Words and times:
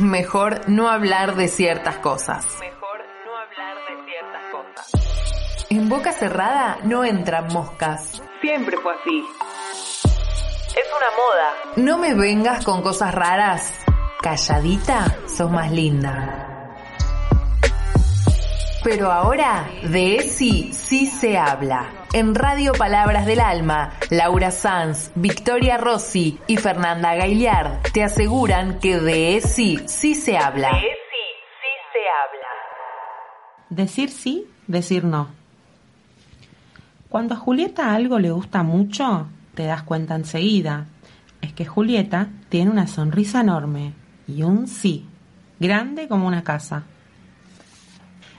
mejor 0.00 0.68
no 0.68 0.88
hablar 0.88 1.36
de 1.36 1.48
ciertas 1.48 1.96
cosas. 1.98 2.46
Mejor 2.60 3.00
no 3.26 3.36
hablar 3.36 3.76
de 3.88 4.04
ciertas 4.04 4.42
cosas. 4.52 5.66
En 5.70 5.88
boca 5.88 6.12
cerrada 6.12 6.78
no 6.84 7.04
entran 7.04 7.46
moscas. 7.52 8.22
Siempre 8.40 8.76
fue 8.78 8.92
así. 8.94 9.24
Es 10.68 10.86
una 10.96 11.10
moda. 11.16 11.52
No 11.76 11.98
me 11.98 12.14
vengas 12.14 12.64
con 12.64 12.82
cosas 12.82 13.14
raras. 13.14 13.72
Calladita, 14.20 15.16
sos 15.26 15.50
más 15.50 15.70
linda. 15.70 16.49
Pero 18.82 19.12
ahora, 19.12 19.68
de 19.82 20.16
ESI 20.16 20.72
sí 20.72 21.06
se 21.06 21.36
habla. 21.36 22.06
En 22.14 22.34
Radio 22.34 22.72
Palabras 22.72 23.26
del 23.26 23.40
Alma, 23.40 23.92
Laura 24.08 24.50
Sanz, 24.50 25.12
Victoria 25.14 25.76
Rossi 25.76 26.38
y 26.46 26.56
Fernanda 26.56 27.14
Gaillard 27.14 27.82
te 27.92 28.02
aseguran 28.02 28.78
que 28.78 28.98
de 28.98 29.36
ESI 29.36 29.80
sí 29.86 30.14
se 30.14 30.38
habla. 30.38 30.68
De 30.68 30.80
sí, 30.80 30.86
sí 31.60 31.74
se 31.92 31.98
habla. 32.22 32.48
Decir 33.68 34.08
sí, 34.08 34.46
decir 34.66 35.04
no. 35.04 35.28
Cuando 37.10 37.34
a 37.34 37.38
Julieta 37.38 37.94
algo 37.94 38.18
le 38.18 38.30
gusta 38.30 38.62
mucho, 38.62 39.28
te 39.54 39.66
das 39.66 39.82
cuenta 39.82 40.14
enseguida. 40.14 40.86
Es 41.42 41.52
que 41.52 41.66
Julieta 41.66 42.28
tiene 42.48 42.70
una 42.70 42.86
sonrisa 42.86 43.40
enorme 43.40 43.92
y 44.26 44.42
un 44.42 44.66
sí, 44.66 45.06
grande 45.58 46.08
como 46.08 46.26
una 46.26 46.42
casa. 46.42 46.84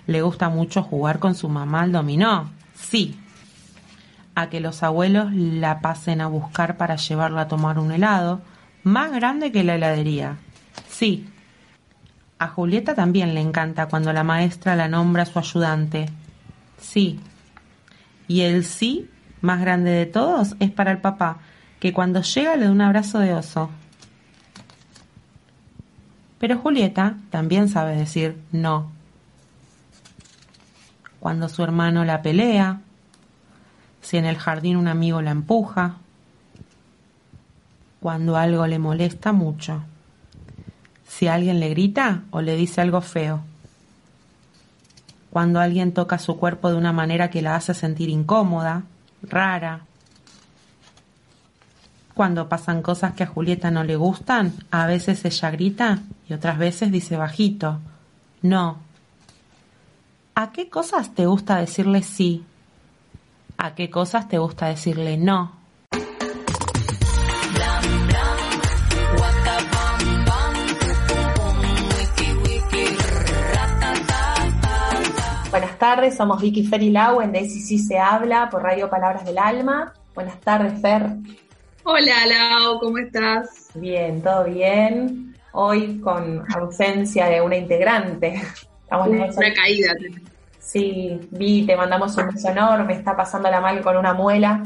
Le 0.07 0.21
gusta 0.21 0.49
mucho 0.49 0.83
jugar 0.83 1.19
con 1.19 1.35
su 1.35 1.49
mamá 1.49 1.81
al 1.81 1.91
dominó, 1.91 2.49
sí. 2.75 3.19
A 4.35 4.49
que 4.49 4.59
los 4.59 4.83
abuelos 4.83 5.33
la 5.33 5.81
pasen 5.81 6.21
a 6.21 6.27
buscar 6.27 6.77
para 6.77 6.95
llevarla 6.95 7.41
a 7.41 7.47
tomar 7.47 7.79
un 7.79 7.91
helado, 7.91 8.41
más 8.83 9.11
grande 9.11 9.51
que 9.51 9.63
la 9.63 9.75
heladería, 9.75 10.37
sí. 10.89 11.27
A 12.39 12.47
Julieta 12.47 12.95
también 12.95 13.35
le 13.35 13.41
encanta 13.41 13.87
cuando 13.87 14.11
la 14.13 14.23
maestra 14.23 14.75
la 14.75 14.87
nombra 14.87 15.25
su 15.25 15.37
ayudante, 15.37 16.09
sí. 16.79 17.19
Y 18.27 18.41
el 18.41 18.65
sí 18.65 19.09
más 19.41 19.59
grande 19.61 19.91
de 19.91 20.05
todos 20.05 20.55
es 20.59 20.71
para 20.71 20.91
el 20.91 20.99
papá, 20.99 21.39
que 21.79 21.93
cuando 21.93 22.21
llega 22.21 22.55
le 22.55 22.65
da 22.65 22.71
un 22.71 22.81
abrazo 22.81 23.19
de 23.19 23.33
oso. 23.33 23.69
Pero 26.39 26.57
Julieta 26.57 27.17
también 27.29 27.69
sabe 27.69 27.95
decir 27.95 28.41
no. 28.51 28.91
Cuando 31.21 31.47
su 31.49 31.61
hermano 31.61 32.03
la 32.03 32.23
pelea, 32.23 32.81
si 34.01 34.17
en 34.17 34.25
el 34.25 34.39
jardín 34.39 34.75
un 34.75 34.87
amigo 34.87 35.21
la 35.21 35.29
empuja, 35.29 35.97
cuando 37.99 38.37
algo 38.37 38.65
le 38.65 38.79
molesta 38.79 39.31
mucho, 39.31 39.83
si 41.07 41.27
alguien 41.27 41.59
le 41.59 41.69
grita 41.69 42.23
o 42.31 42.41
le 42.41 42.55
dice 42.55 42.81
algo 42.81 43.01
feo, 43.01 43.43
cuando 45.29 45.59
alguien 45.59 45.93
toca 45.93 46.17
su 46.17 46.37
cuerpo 46.37 46.71
de 46.71 46.77
una 46.77 46.91
manera 46.91 47.29
que 47.29 47.43
la 47.43 47.55
hace 47.55 47.75
sentir 47.75 48.09
incómoda, 48.09 48.81
rara, 49.21 49.81
cuando 52.15 52.49
pasan 52.49 52.81
cosas 52.81 53.13
que 53.13 53.25
a 53.25 53.27
Julieta 53.27 53.69
no 53.69 53.83
le 53.83 53.95
gustan, 53.95 54.53
a 54.71 54.87
veces 54.87 55.23
ella 55.23 55.51
grita 55.51 55.99
y 56.27 56.33
otras 56.33 56.57
veces 56.57 56.91
dice 56.91 57.15
bajito, 57.15 57.79
no. 58.41 58.89
¿A 60.41 60.51
qué 60.51 60.71
cosas 60.71 61.13
te 61.13 61.27
gusta 61.27 61.57
decirle 61.57 62.01
sí? 62.01 62.43
¿A 63.59 63.75
qué 63.75 63.91
cosas 63.91 64.27
te 64.27 64.39
gusta 64.39 64.69
decirle 64.69 65.15
no? 65.15 65.51
Buenas 75.51 75.77
tardes, 75.77 76.17
somos 76.17 76.41
Vicky 76.41 76.65
Fer 76.65 76.81
y 76.81 76.89
Lau 76.89 77.21
en 77.21 77.33
DCC 77.33 77.77
se 77.77 77.99
habla 77.99 78.49
por 78.49 78.63
Radio 78.63 78.89
Palabras 78.89 79.23
del 79.23 79.37
Alma. 79.37 79.93
Buenas 80.15 80.39
tardes, 80.39 80.81
Fer. 80.81 81.03
Hola, 81.83 82.25
Lau, 82.25 82.79
¿cómo 82.79 82.97
estás? 82.97 83.69
Bien, 83.75 84.23
todo 84.23 84.45
bien. 84.45 85.35
Hoy 85.51 85.99
con 85.99 86.43
ausencia 86.51 87.27
de 87.27 87.41
una 87.41 87.57
integrante. 87.57 88.41
Estamos 88.83 89.07
una, 89.07 89.25
una 89.25 89.53
caída. 89.53 89.93
Sí, 90.61 91.19
Vi, 91.31 91.65
te 91.65 91.75
mandamos 91.75 92.15
un 92.17 92.27
beso 92.27 92.49
enorme. 92.49 92.93
Está 92.93 93.17
pasándola 93.17 93.59
mal 93.59 93.81
con 93.81 93.97
una 93.97 94.13
muela. 94.13 94.63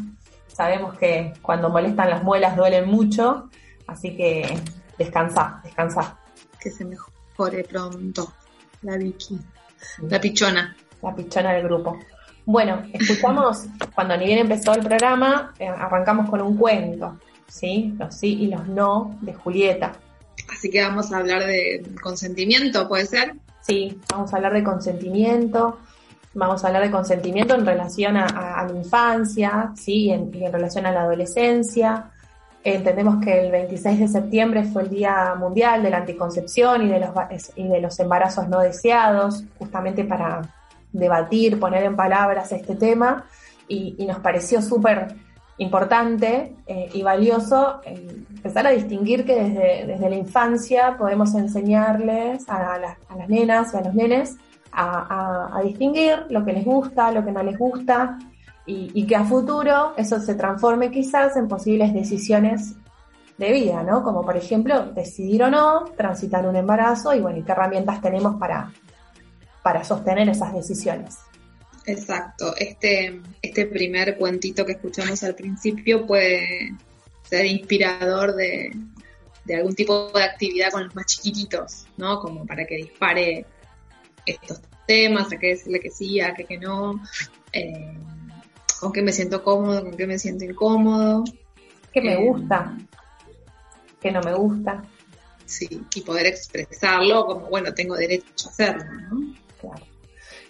Sabemos 0.47 0.97
que 0.97 1.33
cuando 1.41 1.69
molestan 1.69 2.09
las 2.09 2.21
muelas 2.21 2.55
duelen 2.55 2.87
mucho. 2.87 3.49
Así 3.87 4.15
que 4.15 4.59
descansa, 4.97 5.61
descansa. 5.63 6.19
Que 6.59 6.69
se 6.69 6.85
mejore 6.85 7.63
pronto 7.63 8.33
la 8.81 8.97
Vicky. 8.97 9.39
La 10.09 10.19
pichona. 10.19 10.75
La 11.01 11.15
pichona 11.15 11.53
del 11.53 11.63
grupo. 11.63 11.99
Bueno, 12.45 12.83
escuchamos, 12.93 13.65
cuando 13.95 14.15
ni 14.17 14.25
bien 14.25 14.39
empezó 14.39 14.73
el 14.73 14.83
programa, 14.83 15.53
eh, 15.57 15.67
arrancamos 15.67 16.29
con 16.29 16.41
un 16.41 16.57
cuento, 16.57 17.19
¿sí? 17.47 17.95
Los 17.97 18.15
sí 18.15 18.43
y 18.43 18.47
los 18.47 18.67
no 18.67 19.17
de 19.21 19.33
Julieta. 19.33 19.93
Así 20.53 20.69
que 20.69 20.81
vamos 20.81 21.11
a 21.11 21.17
hablar 21.17 21.45
de 21.45 21.83
consentimiento, 22.01 22.87
¿puede 22.87 23.05
ser? 23.05 23.35
Sí, 23.65 23.99
vamos 24.11 24.31
a 24.31 24.35
hablar 24.35 24.53
de 24.53 24.63
consentimiento, 24.63 25.79
vamos 26.35 26.63
a 26.63 26.67
hablar 26.67 26.83
de 26.83 26.91
consentimiento 26.91 27.55
en 27.55 27.65
relación 27.65 28.15
a, 28.15 28.63
la 28.63 28.77
infancia, 28.77 29.71
¿sí? 29.75 30.03
Y 30.03 30.11
en, 30.11 30.31
y 30.35 30.45
en, 30.45 30.53
relación 30.53 30.85
a 30.85 30.91
la 30.91 31.01
adolescencia. 31.01 32.11
Entendemos 32.63 33.23
que 33.23 33.45
el 33.45 33.51
26 33.51 33.99
de 34.01 34.07
septiembre 34.07 34.65
fue 34.65 34.83
el 34.83 34.89
Día 34.91 35.33
Mundial 35.35 35.81
de 35.81 35.89
la 35.89 35.97
Anticoncepción 35.97 36.83
y 36.83 36.89
de 36.89 36.99
los, 36.99 37.09
y 37.55 37.67
de 37.67 37.81
los 37.81 37.99
embarazos 37.99 38.47
no 38.47 38.59
deseados, 38.59 39.43
justamente 39.57 40.03
para 40.03 40.43
debatir, 40.91 41.59
poner 41.59 41.85
en 41.85 41.95
palabras 41.95 42.51
este 42.51 42.75
tema 42.75 43.25
y, 43.67 43.95
y 43.97 44.05
nos 44.05 44.19
pareció 44.19 44.61
súper 44.61 45.15
importante 45.57 46.55
eh, 46.67 46.89
y 46.93 47.01
valioso 47.01 47.81
eh, 47.85 48.23
empezar 48.35 48.67
a 48.67 48.71
distinguir 48.71 49.25
que 49.25 49.35
desde, 49.35 49.87
desde, 49.87 50.09
la 50.09 50.15
infancia 50.15 50.97
podemos 50.97 51.33
enseñarles 51.33 52.47
a, 52.49 52.77
las, 52.77 52.97
a 53.07 53.15
las, 53.15 53.29
nenas 53.29 53.73
y 53.73 53.77
a 53.77 53.81
los 53.81 53.93
nenes 53.93 54.35
a, 54.71 55.61
distinguir 55.63 56.25
lo 56.29 56.43
que 56.43 56.51
les 56.51 56.65
gusta, 56.65 57.11
lo 57.11 57.23
que 57.23 57.31
no 57.31 57.41
les 57.41 57.57
gusta 57.57 58.19
y, 58.65 58.91
y, 58.93 59.07
que 59.07 59.15
a 59.15 59.23
futuro 59.23 59.93
eso 59.95 60.19
se 60.19 60.35
transforme 60.35 60.91
quizás 60.91 61.37
en 61.37 61.47
posibles 61.47 61.93
decisiones 61.93 62.75
de 63.37 63.51
vida, 63.51 63.83
¿no? 63.83 64.03
Como 64.03 64.23
por 64.23 64.35
ejemplo 64.35 64.87
decidir 64.87 65.43
o 65.43 65.49
no 65.49 65.85
transitar 65.95 66.45
un 66.47 66.55
embarazo 66.55 67.13
y 67.13 67.21
bueno, 67.21 67.39
y 67.39 67.43
qué 67.43 67.53
herramientas 67.53 68.01
tenemos 68.01 68.35
para, 68.35 68.71
para 69.63 69.83
sostener 69.83 70.27
esas 70.27 70.53
decisiones. 70.53 71.17
Exacto. 71.85 72.55
Este, 72.57 73.21
este 73.41 73.65
primer 73.67 74.17
cuentito 74.17 74.65
que 74.65 74.73
escuchamos 74.73 75.23
al 75.23 75.35
principio 75.35 76.05
puede 76.05 76.73
ser 77.23 77.45
inspirador 77.45 78.35
de, 78.35 78.71
de, 79.45 79.55
algún 79.55 79.75
tipo 79.75 80.11
de 80.11 80.23
actividad 80.23 80.71
con 80.71 80.85
los 80.85 80.95
más 80.95 81.05
chiquititos, 81.05 81.85
¿no? 81.97 82.19
Como 82.19 82.45
para 82.45 82.65
que 82.65 82.77
dispare 82.77 83.45
estos 84.25 84.61
temas, 84.87 85.31
a 85.31 85.37
qué 85.37 85.47
decirle 85.47 85.79
que 85.79 85.91
sí, 85.91 86.19
a 86.19 86.33
qué 86.33 86.45
que 86.45 86.57
no, 86.57 87.01
eh, 87.53 87.93
con 88.79 88.91
qué 88.91 89.01
me 89.01 89.11
siento 89.11 89.43
cómodo, 89.43 89.83
con 89.83 89.95
qué 89.95 90.07
me 90.07 90.19
siento 90.19 90.45
incómodo. 90.45 91.23
¿Qué 91.93 92.01
me 92.01 92.13
eh, 92.13 92.25
gusta? 92.25 92.77
¿Qué 94.01 94.11
no 94.11 94.21
me 94.21 94.33
gusta? 94.33 94.83
Sí, 95.45 95.83
y 95.93 96.01
poder 96.01 96.25
expresarlo 96.25 97.25
como, 97.25 97.47
bueno, 97.47 97.73
tengo 97.73 97.95
derecho 97.95 98.47
a 98.47 98.49
hacerlo, 98.49 98.85
¿no? 99.11 99.34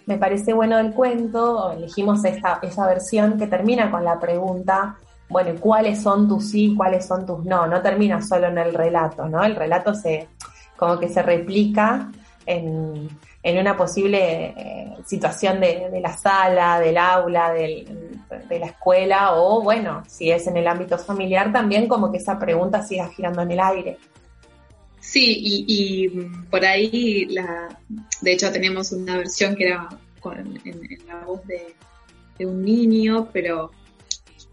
Me 0.06 0.18
parece 0.18 0.52
bueno 0.52 0.78
el 0.78 0.92
cuento, 0.92 1.72
elegimos 1.72 2.24
esta, 2.24 2.60
esa 2.62 2.86
versión 2.86 3.36
que 3.38 3.48
termina 3.48 3.90
con 3.90 4.04
la 4.04 4.18
pregunta, 4.20 4.96
bueno, 5.28 5.58
¿cuáles 5.60 6.00
son 6.00 6.28
tus 6.28 6.50
sí, 6.50 6.74
cuáles 6.76 7.06
son 7.06 7.26
tus 7.26 7.44
no? 7.44 7.66
No 7.66 7.82
termina 7.82 8.22
solo 8.22 8.46
en 8.46 8.58
el 8.58 8.72
relato, 8.72 9.28
¿no? 9.28 9.42
El 9.44 9.56
relato 9.56 9.94
se, 9.94 10.28
como 10.76 11.00
que 11.00 11.08
se 11.08 11.22
replica 11.22 12.10
en, 12.46 13.08
en 13.42 13.58
una 13.58 13.76
posible 13.76 14.54
eh, 14.56 14.94
situación 15.04 15.60
de, 15.60 15.88
de, 15.90 16.00
la 16.00 16.16
sala, 16.16 16.78
del 16.78 16.96
aula, 16.98 17.52
del, 17.52 18.20
de 18.48 18.58
la 18.58 18.66
escuela, 18.66 19.34
o 19.34 19.62
bueno, 19.62 20.04
si 20.06 20.30
es 20.30 20.46
en 20.46 20.56
el 20.56 20.68
ámbito 20.68 20.98
familiar, 20.98 21.52
también 21.52 21.88
como 21.88 22.12
que 22.12 22.18
esa 22.18 22.38
pregunta 22.38 22.82
siga 22.82 23.08
girando 23.08 23.42
en 23.42 23.50
el 23.50 23.60
aire. 23.60 23.98
Sí, 25.00 25.36
y, 25.38 25.64
y, 25.68 26.08
por 26.50 26.64
ahí, 26.64 27.26
la, 27.26 27.68
de 28.20 28.32
hecho, 28.32 28.50
tenemos 28.50 28.90
una 28.90 29.16
versión 29.16 29.54
que 29.54 29.68
era 29.68 29.88
con, 30.20 30.38
en, 30.38 31.06
la 31.06 31.24
voz 31.24 31.46
de, 31.46 31.74
de, 32.38 32.46
un 32.46 32.62
niño, 32.62 33.28
pero 33.32 33.70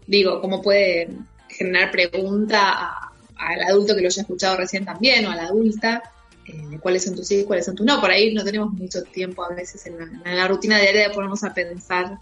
digo, 0.06 0.40
¿cómo 0.40 0.62
puede 0.62 1.08
generar 1.48 1.90
pregunta 1.90 3.10
al 3.36 3.62
adulto 3.62 3.94
que 3.94 4.02
lo 4.02 4.08
haya 4.08 4.22
escuchado 4.22 4.56
recién 4.56 4.84
también, 4.84 5.26
o 5.26 5.30
a 5.30 5.36
la 5.36 5.44
adulta, 5.44 6.02
eh, 6.46 6.78
cuáles 6.80 7.04
son 7.04 7.14
tus 7.14 7.26
sí, 7.26 7.44
cuáles 7.44 7.64
son 7.66 7.74
tus 7.74 7.86
no? 7.86 8.00
Por 8.00 8.10
ahí 8.10 8.34
no 8.34 8.44
tenemos 8.44 8.72
mucho 8.72 9.02
tiempo 9.04 9.44
a 9.44 9.54
veces 9.54 9.86
en 9.86 9.98
la, 9.98 10.04
en 10.30 10.36
la 10.36 10.48
rutina 10.48 10.78
diaria 10.78 11.08
de 11.08 11.14
ponernos 11.14 11.44
a 11.44 11.54
pensar 11.54 12.18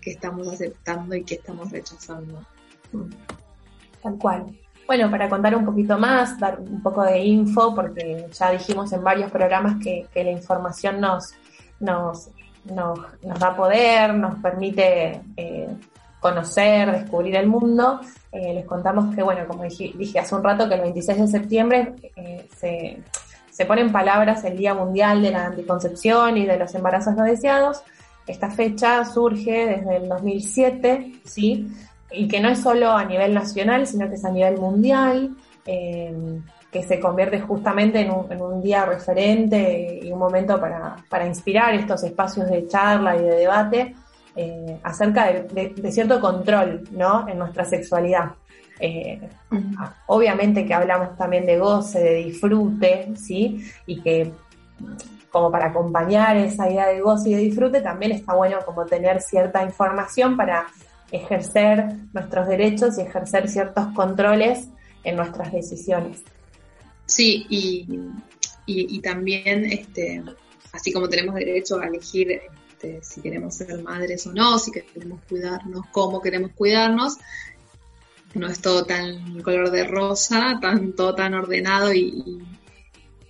qué 0.00 0.10
estamos 0.10 0.48
aceptando 0.48 1.14
y 1.14 1.24
qué 1.24 1.34
estamos 1.34 1.70
rechazando. 1.70 2.44
Tal 4.02 4.18
cual. 4.18 4.46
Bueno, 4.86 5.08
para 5.08 5.28
contar 5.28 5.54
un 5.54 5.64
poquito 5.64 5.98
más, 5.98 6.38
dar 6.40 6.58
un 6.58 6.82
poco 6.82 7.04
de 7.04 7.20
info, 7.20 7.74
porque 7.74 8.26
ya 8.32 8.50
dijimos 8.50 8.92
en 8.92 9.04
varios 9.04 9.30
programas 9.30 9.76
que, 9.82 10.08
la 10.14 10.30
información 10.32 11.00
nos, 11.00 11.34
nos, 11.78 12.30
nos, 12.64 12.98
da 13.22 13.56
poder, 13.56 14.14
nos 14.14 14.36
permite 14.36 15.20
eh, 15.36 15.68
conocer, 16.20 16.92
descubrir 16.92 17.36
el 17.36 17.46
mundo. 17.46 18.00
Eh, 18.32 18.54
les 18.54 18.66
contamos 18.66 19.14
que, 19.14 19.22
bueno, 19.22 19.46
como 19.46 19.64
dije, 19.64 20.18
hace 20.18 20.34
un 20.34 20.44
rato, 20.44 20.68
que 20.68 20.74
el 20.74 20.82
26 20.82 21.18
de 21.18 21.26
septiembre 21.26 21.94
eh, 22.16 22.48
se, 22.56 23.02
se 23.50 23.66
pone 23.66 23.80
en 23.80 23.92
palabras 23.92 24.44
el 24.44 24.56
Día 24.56 24.74
Mundial 24.74 25.22
de 25.22 25.30
la 25.30 25.46
Anticoncepción 25.46 26.36
y 26.36 26.46
de 26.46 26.58
los 26.58 26.74
Embarazos 26.74 27.14
No 27.14 27.24
Deseados. 27.24 27.82
Esta 28.26 28.50
fecha 28.50 29.04
surge 29.04 29.66
desde 29.66 29.96
el 29.96 30.08
2007, 30.08 31.20
¿sí? 31.24 31.68
y 32.12 32.28
que 32.28 32.40
no 32.40 32.48
es 32.48 32.60
solo 32.60 32.90
a 32.90 33.04
nivel 33.04 33.34
nacional, 33.34 33.86
sino 33.86 34.08
que 34.08 34.14
es 34.14 34.24
a 34.24 34.30
nivel 34.30 34.58
mundial, 34.58 35.36
que 36.70 36.84
se 36.84 37.00
convierte 37.00 37.40
justamente 37.40 38.00
en 38.00 38.10
un, 38.10 38.62
día 38.62 38.84
referente 38.84 40.00
y 40.02 40.12
un 40.12 40.18
momento 40.18 40.60
para, 40.60 41.26
inspirar 41.26 41.74
estos 41.74 42.04
espacios 42.04 42.48
de 42.48 42.66
charla 42.68 43.16
y 43.16 43.22
de 43.22 43.36
debate 43.36 43.94
eh, 44.36 44.78
acerca 44.82 45.32
de, 45.32 45.90
cierto 45.90 46.20
control 46.20 46.84
¿no? 46.92 47.28
en 47.28 47.38
nuestra 47.38 47.64
sexualidad. 47.64 48.32
Eh, 48.78 49.20
obviamente 50.06 50.64
que 50.64 50.72
hablamos 50.72 51.16
también 51.16 51.44
de 51.44 51.58
goce, 51.58 52.00
de 52.00 52.14
disfrute, 52.24 53.10
¿sí? 53.16 53.62
Y 53.86 54.00
que 54.00 54.32
como 55.30 55.50
para 55.50 55.66
acompañar 55.66 56.36
esa 56.36 56.70
idea 56.70 56.88
de 56.88 57.00
goce 57.00 57.30
y 57.30 57.34
de 57.34 57.40
disfrute, 57.40 57.80
también 57.80 58.12
está 58.12 58.34
bueno 58.34 58.58
como 58.64 58.86
tener 58.86 59.20
cierta 59.20 59.62
información 59.62 60.36
para 60.36 60.66
ejercer 61.12 61.88
nuestros 62.12 62.48
derechos 62.48 62.98
y 62.98 63.02
ejercer 63.02 63.48
ciertos 63.48 63.88
controles 63.94 64.68
en 65.04 65.16
nuestras 65.16 65.52
decisiones. 65.52 66.24
Sí, 67.10 67.44
y, 67.48 67.86
y, 68.66 69.00
también, 69.00 69.64
este, 69.64 70.22
así 70.70 70.92
como 70.92 71.08
tenemos 71.08 71.34
derecho 71.34 71.80
a 71.80 71.88
elegir 71.88 72.30
este, 72.30 73.00
si 73.02 73.20
queremos 73.20 73.56
ser 73.56 73.82
madres 73.82 74.28
o 74.28 74.32
no, 74.32 74.60
si 74.60 74.70
queremos 74.70 75.20
cuidarnos, 75.28 75.86
cómo 75.90 76.22
queremos 76.22 76.52
cuidarnos, 76.52 77.16
no 78.34 78.46
es 78.46 78.62
todo 78.62 78.84
tan 78.84 79.42
color 79.42 79.72
de 79.72 79.82
rosa, 79.82 80.60
tan, 80.62 80.92
todo 80.92 81.16
tan 81.16 81.34
ordenado 81.34 81.92
y, 81.92 82.38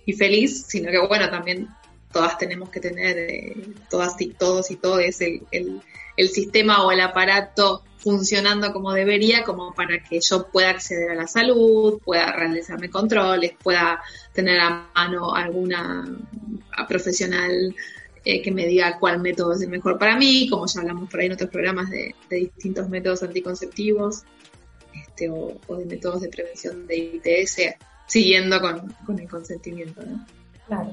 y 0.05 0.13
feliz, 0.13 0.65
sino 0.67 0.91
que 0.91 0.99
bueno, 0.99 1.31
también 1.31 1.67
todas 2.13 2.37
tenemos 2.37 2.69
que 2.69 2.81
tener, 2.81 3.17
eh, 3.17 3.73
todas 3.89 4.13
y 4.21 4.27
todos 4.27 4.69
y 4.69 4.75
todo 4.75 4.99
es 4.99 5.21
el, 5.21 5.41
el 5.51 6.29
sistema 6.29 6.85
o 6.85 6.91
el 6.91 7.01
aparato 7.01 7.83
funcionando 8.01 8.73
como 8.73 8.91
debería, 8.93 9.43
como 9.43 9.73
para 9.73 10.01
que 10.03 10.19
yo 10.19 10.47
pueda 10.47 10.71
acceder 10.71 11.11
a 11.11 11.15
la 11.15 11.27
salud, 11.27 11.99
pueda 12.03 12.31
realizarme 12.31 12.89
controles, 12.89 13.53
pueda 13.61 14.01
tener 14.33 14.59
a 14.59 14.89
mano 14.93 15.35
alguna 15.35 16.05
profesional 16.87 17.75
eh, 18.25 18.41
que 18.41 18.51
me 18.51 18.65
diga 18.65 18.97
cuál 18.99 19.21
método 19.21 19.53
es 19.53 19.61
el 19.61 19.69
mejor 19.69 19.97
para 19.97 20.17
mí, 20.17 20.47
como 20.49 20.65
ya 20.65 20.81
hablamos 20.81 21.09
por 21.09 21.19
ahí 21.19 21.27
en 21.27 21.33
otros 21.33 21.49
programas 21.49 21.89
de, 21.89 22.15
distintos 22.29 22.89
métodos 22.89 23.23
anticonceptivos 23.23 24.23
este, 24.93 25.29
o, 25.29 25.59
de 25.77 25.85
métodos 25.85 26.21
de 26.21 26.29
prevención 26.29 26.87
de 26.87 26.97
ITS, 26.97 27.75
siguiendo 28.07 28.59
con, 28.59 28.93
con 29.05 29.19
el 29.19 29.29
consentimiento. 29.29 30.01
¿no? 30.03 30.25
Claro. 30.67 30.91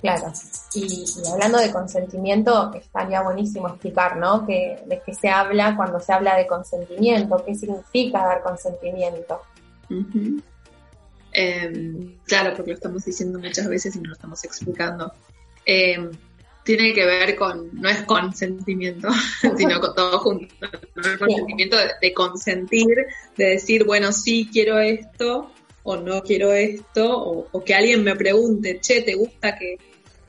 Claro, 0.00 0.32
y, 0.74 1.04
hablando 1.32 1.58
de 1.58 1.72
consentimiento, 1.72 2.72
estaría 2.74 3.22
buenísimo 3.22 3.68
explicar, 3.68 4.16
¿no? 4.18 4.46
Que, 4.46 4.82
de 4.86 5.00
qué 5.04 5.14
se 5.14 5.28
habla 5.28 5.74
cuando 5.74 6.00
se 6.00 6.12
habla 6.12 6.36
de 6.36 6.46
consentimiento, 6.46 7.42
qué 7.44 7.54
significa 7.54 8.18
dar 8.18 8.42
consentimiento. 8.42 9.40
Em, 11.32 12.18
claro, 12.24 12.54
porque 12.54 12.72
lo 12.72 12.76
estamos 12.76 13.04
diciendo 13.04 13.38
muchas 13.38 13.68
veces 13.68 13.96
y 13.96 14.00
no 14.00 14.08
lo 14.08 14.14
estamos 14.14 14.44
explicando. 14.44 15.12
Em, 15.64 16.10
tiene 16.66 16.92
que 16.92 17.04
ver 17.06 17.36
con, 17.36 17.70
no 17.72 17.88
es 17.88 18.02
consentimiento, 18.02 19.08
sino 19.56 19.80
con 19.80 19.94
todo 19.94 20.18
junto. 20.18 20.54
El 20.96 21.18
consentimiento 21.18 21.76
de, 22.00 22.12
consentir, 22.12 23.06
de 23.36 23.44
decir, 23.44 23.84
bueno, 23.84 24.12
sí 24.12 24.48
quiero 24.52 24.78
esto, 24.78 25.50
o 25.88 25.96
no 25.96 26.20
quiero 26.22 26.52
esto, 26.52 27.48
o, 27.52 27.64
que 27.64 27.72
alguien 27.72 28.02
me 28.02 28.16
pregunte, 28.16 28.80
che, 28.80 29.02
¿te 29.02 29.14
gusta 29.14 29.56
que, 29.56 29.78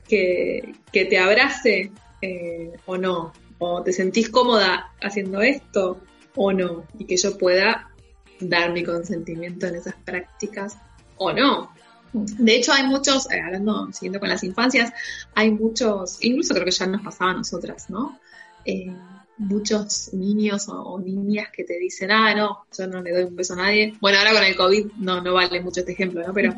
que, 0.06 1.04
te 1.04 1.18
abrace 1.18 1.90
eh, 2.22 2.72
o 2.86 2.96
no, 2.96 3.32
o 3.58 3.82
te 3.82 3.92
sentís 3.92 4.30
cómoda 4.30 4.92
haciendo 5.02 5.42
esto 5.42 6.00
o 6.36 6.52
no, 6.52 6.86
y 6.96 7.06
que 7.06 7.16
yo 7.16 7.36
pueda 7.36 7.90
dar 8.38 8.72
mi 8.72 8.84
consentimiento 8.84 9.66
en 9.66 9.74
esas 9.74 9.96
prácticas 10.04 10.76
o 11.16 11.32
no. 11.32 11.72
De 12.12 12.54
hecho, 12.54 12.72
hay 12.72 12.84
muchos, 12.84 13.28
eh, 13.32 13.40
hablando, 13.40 13.88
siguiendo 13.92 14.20
con 14.20 14.28
las 14.28 14.44
infancias, 14.44 14.92
hay 15.34 15.50
muchos, 15.50 16.18
incluso 16.20 16.54
creo 16.54 16.66
que 16.66 16.70
ya 16.70 16.86
nos 16.86 17.02
pasaba 17.02 17.32
a 17.32 17.34
nosotras, 17.34 17.90
¿no? 17.90 18.20
Eh, 18.64 18.94
muchos 19.38 20.12
niños 20.12 20.68
o, 20.68 20.98
niñas 20.98 21.48
que 21.52 21.64
te 21.64 21.78
dicen, 21.78 22.10
ah, 22.10 22.34
no, 22.34 22.66
yo 22.76 22.86
no 22.86 23.02
le 23.02 23.12
doy 23.12 23.24
un 23.24 23.36
beso 23.36 23.54
a 23.54 23.56
nadie. 23.56 23.94
Bueno, 24.00 24.18
ahora 24.18 24.32
con 24.32 24.44
el 24.44 24.56
COVID 24.56 24.86
no, 24.98 25.20
no 25.20 25.34
vale 25.34 25.60
mucho 25.60 25.80
este 25.80 25.92
ejemplo, 25.92 26.26
¿no? 26.26 26.32
Pero 26.32 26.54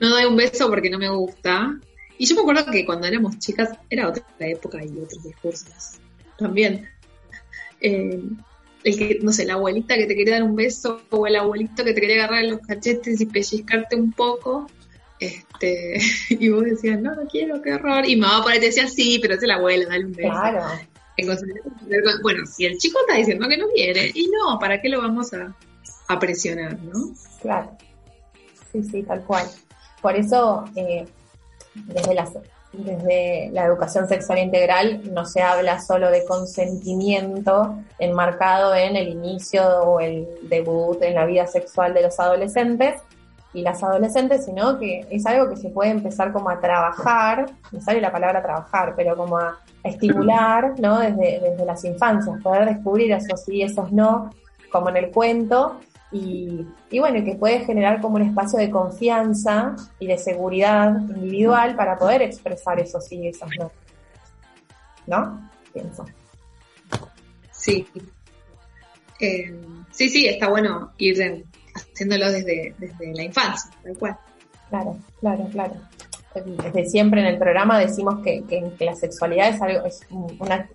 no 0.00 0.08
doy 0.08 0.24
un 0.24 0.36
beso 0.36 0.68
porque 0.68 0.90
no 0.90 0.98
me 0.98 1.08
gusta. 1.08 1.78
Y 2.18 2.26
yo 2.26 2.34
me 2.34 2.42
acuerdo 2.42 2.70
que 2.70 2.86
cuando 2.86 3.06
éramos 3.06 3.38
chicas 3.38 3.70
era 3.90 4.08
otra 4.08 4.24
época 4.40 4.84
y 4.84 4.88
otros 4.98 5.22
discursos 5.22 5.98
también. 6.38 6.88
Eh, 7.80 8.22
el 8.84 8.98
que, 8.98 9.18
no 9.22 9.32
sé, 9.32 9.46
la 9.46 9.54
abuelita 9.54 9.96
que 9.96 10.06
te 10.06 10.14
quería 10.14 10.34
dar 10.34 10.42
un 10.42 10.56
beso 10.56 11.02
o 11.10 11.26
el 11.26 11.36
abuelito 11.36 11.84
que 11.84 11.94
te 11.94 12.00
quería 12.00 12.24
agarrar 12.24 12.44
los 12.44 12.60
cachetes 12.60 13.20
y 13.20 13.26
pellizcarte 13.26 13.96
un 13.96 14.12
poco. 14.12 14.70
Este, 15.18 15.98
y 16.30 16.48
vos 16.50 16.64
decías, 16.64 17.00
no, 17.00 17.14
no 17.14 17.26
quiero, 17.26 17.62
qué 17.62 17.74
horror. 17.74 18.08
Y 18.08 18.16
mamá 18.16 18.42
por 18.42 18.52
ahí 18.52 18.60
te 18.60 18.66
decía, 18.66 18.86
sí, 18.88 19.18
pero 19.20 19.34
es 19.34 19.42
el 19.42 19.50
abuelo, 19.50 19.88
dale 19.88 20.04
un 20.04 20.12
beso. 20.12 20.30
Claro. 20.30 20.64
Bueno, 22.22 22.46
si 22.46 22.66
el 22.66 22.78
chico 22.78 22.98
está 23.00 23.18
diciendo 23.18 23.48
que 23.48 23.56
no 23.56 23.68
quiere, 23.68 24.10
y 24.14 24.28
no, 24.28 24.58
¿para 24.58 24.80
qué 24.80 24.88
lo 24.88 25.00
vamos 25.00 25.32
a, 25.32 25.54
a 26.08 26.18
presionar, 26.18 26.78
no? 26.80 27.14
Claro. 27.40 27.76
Sí, 28.72 28.82
sí, 28.82 29.02
tal 29.02 29.22
cual. 29.22 29.46
Por 30.02 30.16
eso, 30.16 30.64
eh, 30.74 31.06
desde 31.74 32.14
la, 32.14 32.28
desde 32.72 33.50
la 33.52 33.64
educación 33.64 34.08
sexual 34.08 34.38
integral 34.38 35.12
no 35.12 35.24
se 35.24 35.42
habla 35.42 35.80
solo 35.80 36.10
de 36.10 36.24
consentimiento 36.24 37.78
enmarcado 37.98 38.74
en 38.74 38.96
el 38.96 39.08
inicio 39.08 39.64
o 39.82 40.00
el 40.00 40.26
debut 40.42 41.00
en 41.02 41.14
la 41.14 41.26
vida 41.26 41.46
sexual 41.46 41.94
de 41.94 42.02
los 42.02 42.18
adolescentes 42.18 43.00
y 43.54 43.62
las 43.62 43.82
adolescentes, 43.82 44.44
sino 44.44 44.78
que 44.78 45.06
es 45.08 45.24
algo 45.26 45.48
que 45.48 45.56
se 45.56 45.70
puede 45.70 45.90
empezar 45.90 46.32
como 46.32 46.50
a 46.50 46.60
trabajar, 46.60 47.46
me 47.72 47.80
sale 47.80 48.00
la 48.00 48.12
palabra 48.12 48.42
trabajar, 48.42 48.94
pero 48.96 49.16
como 49.16 49.38
a, 49.38 49.58
estimular, 49.82 50.74
¿no? 50.80 50.98
Desde, 50.98 51.40
desde 51.40 51.64
las 51.64 51.84
infancias, 51.84 52.42
poder 52.42 52.66
descubrir 52.66 53.12
esos 53.12 53.44
sí, 53.44 53.62
esos 53.62 53.92
no, 53.92 54.30
como 54.70 54.90
en 54.90 54.96
el 54.96 55.10
cuento, 55.10 55.78
y, 56.14 56.64
bueno, 57.00 57.24
que 57.24 57.34
puede 57.34 57.64
generar 57.64 58.00
como 58.00 58.14
un 58.14 58.22
espacio 58.22 58.56
de 58.60 58.70
confianza 58.70 59.74
y 59.98 60.06
de 60.06 60.16
seguridad 60.16 60.96
individual 60.96 61.74
para 61.74 61.98
poder 61.98 62.22
expresar 62.22 62.78
esos 62.78 63.04
sí 63.04 63.16
y 63.16 63.28
esos 63.28 63.50
no. 63.58 63.72
¿No? 65.08 65.50
Pienso. 65.72 66.04
Sí. 67.50 67.84
Eh, 69.18 69.60
sí, 69.90 70.08
sí, 70.08 70.26
está 70.28 70.48
bueno 70.48 70.92
ir 70.98 71.44
haciéndolo 71.74 72.30
desde, 72.30 72.74
desde 72.78 73.14
la 73.14 73.22
infancia, 73.24 73.70
tal 73.82 73.98
cual. 73.98 74.16
Claro, 74.70 74.96
claro, 75.20 75.48
claro. 75.52 75.74
Desde 76.34 76.86
siempre 76.86 77.20
en 77.20 77.26
el 77.26 77.38
programa 77.38 77.78
decimos 77.78 78.20
que, 78.24 78.42
que, 78.44 78.84
la 78.84 78.96
sexualidad 78.96 79.50
es, 79.50 79.62
algo, 79.62 79.86
es 79.86 80.00
una, 80.10 80.68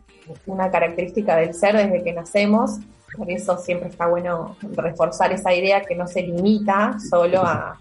una 0.46 0.72
característica 0.72 1.36
del 1.36 1.54
ser 1.54 1.76
desde 1.76 2.04
que 2.04 2.14
nacemos 2.14 2.80
por 3.16 3.30
eso 3.30 3.58
siempre 3.58 3.90
está 3.90 4.08
bueno 4.08 4.56
reforzar 4.62 5.32
esa 5.34 5.54
idea 5.54 5.82
que 5.82 5.96
no 5.96 6.08
se 6.08 6.22
limita 6.22 6.98
solo 7.10 7.44
a, 7.44 7.80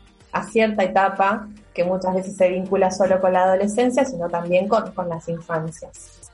cierta 0.53 0.85
etapa 0.85 1.49
que 1.75 1.83
muchas 1.83 2.15
veces 2.15 2.37
se 2.37 2.49
vincula 2.49 2.93
solo 2.93 3.21
con 3.21 3.33
la 3.33 3.43
adolescencia, 3.43 4.05
sino 4.05 4.29
también 4.29 4.69
con, 4.69 4.93
las 5.09 5.29
infancias. 5.29 6.31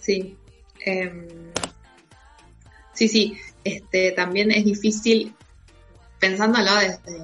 Sí. 0.00 0.36
Em, 0.80 1.28
sí, 2.94 3.08
sí. 3.08 3.36
Este, 3.66 4.12
también 4.12 4.52
es 4.52 4.64
difícil, 4.64 5.34
pensándolo 6.20 6.70
desde, 6.76 7.16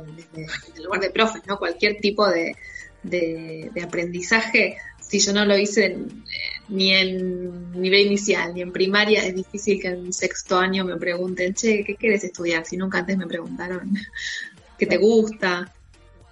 el 0.76 0.82
lugar 0.82 1.00
de 1.00 1.10
profes, 1.10 1.42
¿no? 1.46 1.56
Cualquier 1.56 1.98
tipo 1.98 2.28
de, 2.28 2.56
de, 3.04 3.70
de 3.72 3.82
aprendizaje, 3.82 4.76
si 5.00 5.20
yo 5.20 5.32
no 5.32 5.44
lo 5.44 5.56
hice 5.56 5.86
en, 5.86 6.24
ni 6.68 6.92
en 6.92 7.80
nivel 7.80 8.06
inicial, 8.06 8.54
ni 8.54 8.62
en 8.62 8.72
primaria, 8.72 9.24
es 9.24 9.36
difícil 9.36 9.80
que 9.80 9.88
en 9.88 10.12
sexto 10.12 10.58
año 10.58 10.84
me 10.84 10.96
pregunten, 10.96 11.54
che, 11.54 11.84
¿qué 11.84 11.94
quieres 11.94 12.24
estudiar? 12.24 12.66
Si 12.66 12.76
nunca 12.76 12.98
antes 12.98 13.16
me 13.16 13.28
preguntaron 13.28 13.94
qué 14.78 14.86
te 14.86 14.96
gusta, 14.96 15.72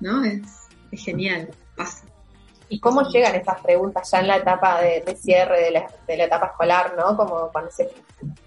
¿no? 0.00 0.24
Es, 0.24 0.42
genial, 0.92 1.50
pasa. 1.50 1.69
Y 2.70 2.78
cómo 2.78 3.02
llegan 3.02 3.34
estas 3.34 3.60
preguntas 3.60 4.08
ya 4.10 4.20
en 4.20 4.28
la 4.28 4.36
etapa 4.36 4.80
de, 4.80 5.16
cierre 5.16 5.60
de 5.60 5.70
la, 5.72 5.86
de 6.06 6.16
la, 6.16 6.24
etapa 6.24 6.46
escolar, 6.46 6.94
¿no? 6.96 7.16
Como 7.16 7.50
cuando 7.50 7.70
se 7.72 7.90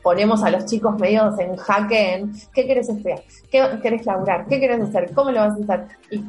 ponemos 0.02 0.42
a 0.44 0.50
los 0.50 0.66
chicos 0.66 0.98
medios 0.98 1.38
en 1.40 1.58
jaque 1.58 2.14
en 2.16 2.32
¿qué 2.54 2.66
quieres 2.66 2.88
estudiar? 2.88 3.22
¿Qué 3.52 3.80
querés 3.82 4.06
laburar? 4.06 4.48
¿Qué 4.48 4.62
querés 4.62 4.82
hacer? 4.82 5.12
¿Cómo 5.14 5.30
lo 5.30 5.42
vas 5.42 5.60
a 5.60 5.74
hacer? 5.74 5.88
Y 6.10 6.24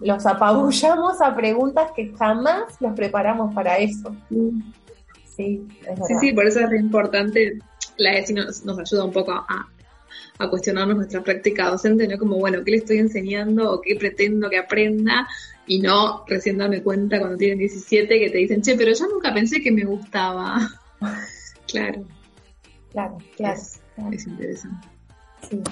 los 0.00 0.26
apabullamos 0.26 1.20
a 1.20 1.36
preguntas 1.36 1.92
que 1.94 2.12
jamás 2.18 2.80
los 2.80 2.92
preparamos 2.94 3.54
para 3.54 3.78
eso. 3.78 4.14
Sí, 4.28 4.52
sí, 5.36 6.16
sí, 6.20 6.32
por 6.32 6.46
eso 6.46 6.60
es 6.60 6.80
importante, 6.80 7.58
la 7.96 8.16
ESI 8.18 8.34
nos, 8.34 8.64
nos 8.64 8.78
ayuda 8.78 9.04
un 9.04 9.12
poco 9.12 9.32
a, 9.32 9.68
a 10.38 10.50
cuestionarnos 10.50 10.96
nuestra 10.96 11.22
práctica 11.22 11.70
docente, 11.70 12.08
¿no? 12.08 12.18
Como, 12.18 12.38
bueno, 12.38 12.64
¿qué 12.64 12.72
le 12.72 12.76
estoy 12.78 12.98
enseñando 12.98 13.72
o 13.72 13.80
qué 13.80 13.94
pretendo 13.94 14.50
que 14.50 14.58
aprenda? 14.58 15.28
Y 15.66 15.80
no 15.80 16.24
recién 16.26 16.58
darme 16.58 16.82
cuenta 16.82 17.18
cuando 17.18 17.36
tienen 17.36 17.58
17 17.58 18.18
que 18.18 18.30
te 18.30 18.38
dicen, 18.38 18.62
che, 18.62 18.76
pero 18.76 18.92
yo 18.92 19.06
nunca 19.08 19.34
pensé 19.34 19.60
que 19.60 19.72
me 19.72 19.84
gustaba. 19.84 20.58
claro. 21.66 22.04
Claro, 22.92 23.18
claro. 23.36 23.60
Es, 24.12 24.26
interesante. 24.26 24.88
Sí. 25.48 25.62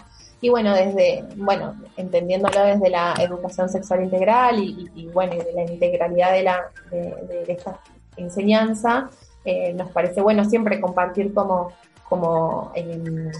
Y 0.41 0.51
bueno, 0.51 0.75
desde, 0.75 1.25
bueno, 1.37 1.75
entendiéndolo 1.97 2.65
desde 2.65 2.91
la 2.91 3.15
educación 3.19 3.69
sexual 3.71 4.05
integral 4.05 4.59
y, 4.59 5.09
bueno, 5.13 5.35
y 5.35 5.39
de 5.39 5.53
la 5.55 5.65
integralidad 5.65 6.33
de, 6.33 6.43
la, 6.43 6.71
de, 6.91 7.45
esta 7.49 7.81
enseñanza, 8.17 9.09
eh, 9.45 9.73
nos 9.73 9.91
parece 9.91 10.21
bueno 10.21 10.45
siempre 10.45 10.81
compartir 10.81 11.33
como, 11.33 11.73
como 12.07 12.73
em, 12.75 13.31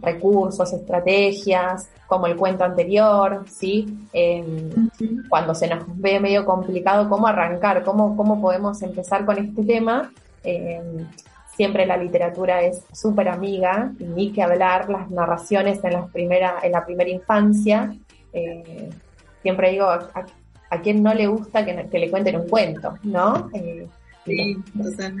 recursos, 0.00 0.72
estrategias, 0.72 1.88
como 2.06 2.26
el 2.26 2.36
cuento 2.36 2.64
anterior, 2.64 3.44
¿sí? 3.48 4.06
Em, 4.12 4.90
cuando 5.28 5.54
se 5.54 5.66
nos 5.66 5.84
ve 5.98 6.20
medio 6.20 6.44
complicado 6.44 7.08
cómo 7.08 7.26
arrancar, 7.26 7.82
cómo, 7.84 8.16
cómo 8.16 8.40
podemos 8.40 8.82
empezar 8.82 9.24
con 9.24 9.38
este 9.38 9.64
tema. 9.64 10.12
Em, 10.44 11.06
siempre 11.56 11.86
la 11.86 11.96
literatura 11.96 12.62
es 12.62 12.82
súper 12.92 13.28
amiga, 13.28 13.92
y 13.98 14.04
ni 14.04 14.32
que 14.32 14.42
hablar 14.42 14.88
las 14.90 15.10
narraciones 15.10 15.82
en, 15.84 15.92
la 15.92 16.06
primera, 16.06 16.56
en 16.62 16.72
la 16.72 16.84
primera 16.84 17.10
infancia. 17.10 17.94
Eh, 18.32 18.90
siempre 19.42 19.70
digo, 19.70 19.86
a, 19.86 20.10
a, 20.70 20.80
quien 20.80 21.02
no 21.02 21.14
le 21.14 21.26
gusta 21.26 21.64
que, 21.64 21.98
le 21.98 22.10
cuenten 22.10 22.36
un 22.36 22.48
cuento, 22.48 22.94
¿no? 23.02 23.50
Eh, 23.54 23.86
sí, 24.24 24.56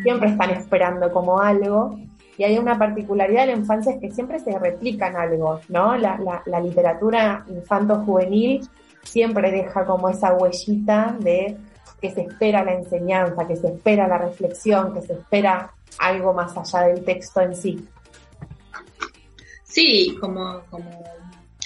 siempre 0.02 0.30
están 0.30 0.50
esperando 0.50 1.12
como 1.12 1.40
algo. 1.40 1.98
Y 2.38 2.44
hay 2.44 2.58
una 2.58 2.78
particularidad 2.78 3.42
de 3.42 3.52
la 3.52 3.58
infancia 3.58 3.92
es 3.92 4.00
que 4.00 4.10
siempre 4.10 4.40
se 4.40 4.58
replican 4.58 5.16
algo, 5.16 5.60
¿no? 5.68 5.96
La, 5.96 6.42
la, 6.46 6.60
literatura 6.60 7.44
infanto-juvenil 7.48 8.66
siempre 9.02 9.50
deja 9.50 9.84
como 9.84 10.08
esa 10.08 10.32
huellita 10.32 11.16
de 11.20 11.56
que 12.00 12.10
se 12.10 12.22
espera 12.22 12.64
la 12.64 12.74
enseñanza, 12.74 13.46
que 13.46 13.56
se 13.56 13.68
espera 13.68 14.08
la 14.08 14.18
reflexión, 14.18 14.94
que 14.94 15.02
se 15.02 15.12
espera 15.12 15.72
algo 15.98 16.32
más 16.32 16.56
allá 16.56 16.88
del 16.88 17.04
texto 17.04 17.40
en 17.40 17.54
sí. 17.54 17.88
Sí, 19.62 20.16
como, 20.20 20.62
como, 20.70 21.04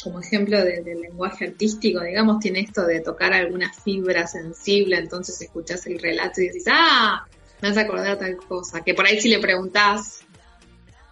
como 0.02 0.20
ejemplo 0.20 0.62
del 0.62 1.00
lenguaje 1.00 1.46
artístico, 1.46 2.02
digamos, 2.02 2.38
tiene 2.38 2.60
esto 2.60 2.84
de 2.86 3.00
tocar 3.00 3.32
alguna 3.32 3.72
fibra 3.72 4.26
sensible, 4.26 4.98
entonces 4.98 5.40
escuchás 5.40 5.86
el 5.86 5.98
relato 5.98 6.40
y 6.40 6.48
decís, 6.48 6.66
ah, 6.70 7.26
me 7.60 7.68
vas 7.68 7.78
a 7.78 7.80
acordar 7.82 8.18
tal 8.18 8.36
cosa, 8.36 8.82
que 8.82 8.94
por 8.94 9.06
ahí 9.06 9.20
si 9.20 9.28
le 9.28 9.38
preguntás 9.38 10.20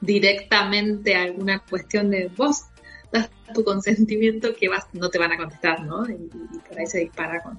directamente 0.05 1.15
alguna 1.15 1.59
cuestión 1.59 2.11
de 2.11 2.31
vos 2.37 2.65
das 3.13 3.31
tu 3.55 3.65
consentimiento 3.65 4.55
que 4.55 4.69
vas, 4.69 4.87
no 4.93 5.09
te 5.09 5.19
van 5.19 5.33
a 5.33 5.37
contestar, 5.37 5.83
¿no? 5.85 6.05
Y, 6.09 6.31
por 6.69 6.79
ahí 6.79 6.87
se 6.87 7.01
dispara 7.01 7.43
con, 7.43 7.59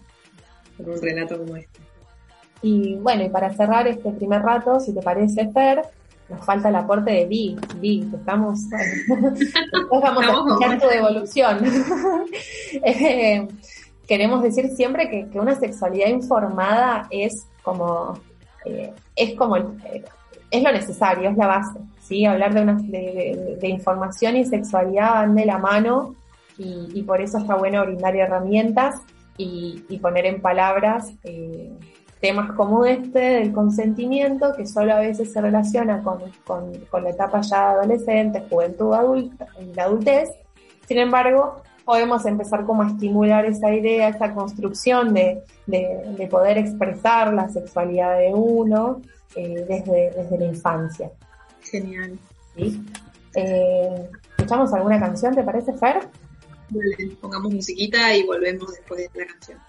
un 0.77 1.01
relato 1.01 1.37
como 1.37 1.55
este. 1.55 1.79
Y 2.61 2.95
bueno, 2.95 3.23
y 3.23 3.29
para 3.29 3.53
cerrar 3.53 3.87
este 3.87 4.11
primer 4.11 4.41
rato, 4.41 4.79
si 4.79 4.93
te 4.93 5.01
parece, 5.01 5.49
Fer, 5.51 5.83
nos 6.27 6.43
falta 6.43 6.69
el 6.69 6.75
aporte 6.75 7.11
de 7.11 7.25
Vi. 7.25 7.55
Vi, 7.77 8.09
estamos. 8.13 8.59
Después 8.69 10.01
vamos 10.01 10.25
a 10.25 10.31
escuchar 10.31 10.79
tu 10.79 10.87
devolución. 10.87 11.59
Eh, 12.83 13.47
queremos 14.07 14.43
decir 14.43 14.67
siempre 14.75 15.09
que, 15.09 15.39
una 15.39 15.55
sexualidad 15.55 16.09
informada 16.09 17.07
es 17.09 17.47
como. 17.63 18.19
Eh, 18.65 18.91
es 19.15 19.35
como. 19.35 19.57
Eh, 19.57 20.03
es 20.51 20.63
lo 20.63 20.71
necesario, 20.71 21.29
es 21.29 21.37
la 21.37 21.47
base. 21.47 21.79
¿Sí? 22.07 22.25
Hablar 22.25 22.53
de, 22.53 22.61
una, 22.61 22.73
de, 22.75 23.67
información 23.67 24.35
y 24.35 24.45
sexualidad 24.45 25.13
van 25.13 25.35
de 25.35 25.45
la 25.45 25.57
mano 25.57 26.15
y, 26.57 27.03
por 27.03 27.19
eso 27.19 27.37
está 27.37 27.55
bueno 27.55 27.83
brindar 27.85 28.15
herramientas 28.15 28.95
y, 29.37 29.99
poner 30.01 30.25
en 30.25 30.41
palabras 30.41 31.11
eh, 31.23 31.71
temas 32.21 32.51
como 32.53 32.85
este 32.85 33.19
del 33.19 33.51
consentimiento, 33.51 34.53
que 34.55 34.65
solo 34.65 34.93
a 34.93 34.99
veces 34.99 35.33
se 35.33 35.41
relaciona 35.41 36.01
con, 36.01 36.21
la 37.03 37.09
etapa 37.09 37.41
ya 37.41 37.71
adolescente, 37.71 38.43
juventud 38.49 38.93
adulta, 38.93 39.47
la 39.75 39.83
adultez. 39.83 40.29
Sin 40.87 40.99
embargo, 40.99 41.61
podemos 41.83 42.25
empezar 42.25 42.65
como 42.65 42.83
a 42.83 42.87
estimular 42.87 43.45
esa 43.45 43.73
idea, 43.73 44.09
esa 44.09 44.33
construcción 44.33 45.13
de, 45.13 45.41
poder 46.29 46.57
expresar 46.57 47.33
la 47.33 47.49
sexualidad 47.49 48.17
de 48.17 48.33
uno 48.33 49.01
eh, 49.35 49.65
desde, 49.67 50.11
desde 50.11 50.37
la 50.37 50.45
infancia. 50.45 51.11
Genial. 51.69 52.17
Eh, 53.35 54.09
¿Escuchamos 54.37 54.73
alguna 54.73 54.99
canción, 54.99 55.35
te 55.35 55.43
parece, 55.43 55.73
Fer? 55.73 56.07
Vale, 56.69 57.17
pongamos 57.21 57.53
musiquita 57.53 58.15
y 58.15 58.23
volvemos 58.23 58.71
después 58.71 59.09
de 59.13 59.19
la 59.19 59.27
canción. 59.27 59.59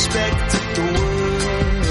respected 0.00 0.66
the 0.76 0.86
world, 0.96 1.84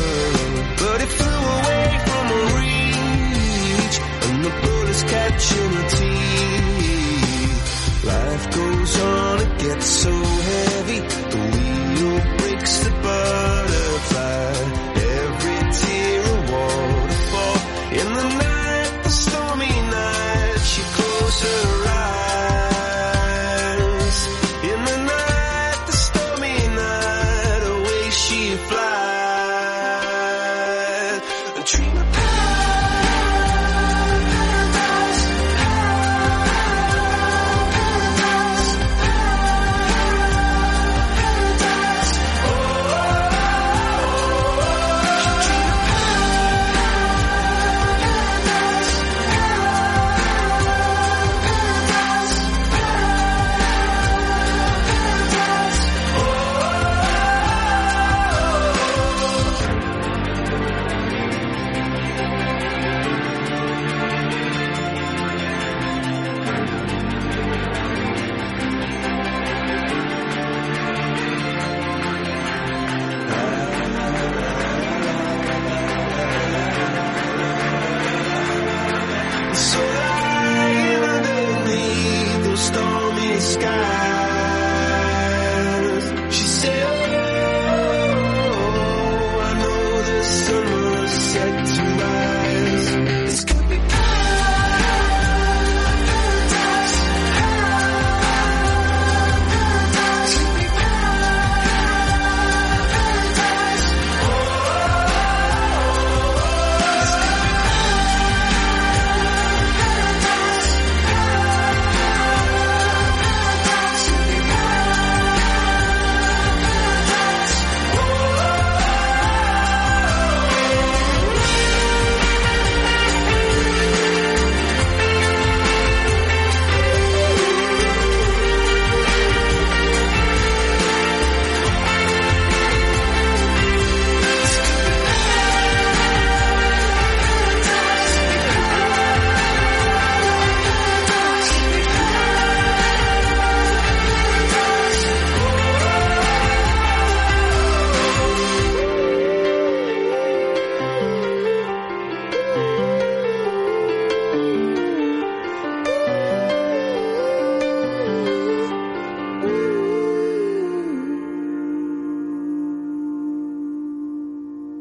but 0.82 0.98
it 1.06 1.12
flew 1.20 1.42
away 1.58 1.86
from 2.08 2.26
a 2.38 2.42
reach, 2.58 3.98
and 4.26 4.38
the 4.46 4.54
bullets 4.62 5.04
catching 5.04 5.74
a 5.82 5.86
teeth. 5.98 7.64
Life 8.06 8.46
goes 8.56 8.94
on, 9.00 9.36
it 9.42 9.54
gets 9.60 9.86
so 9.86 10.29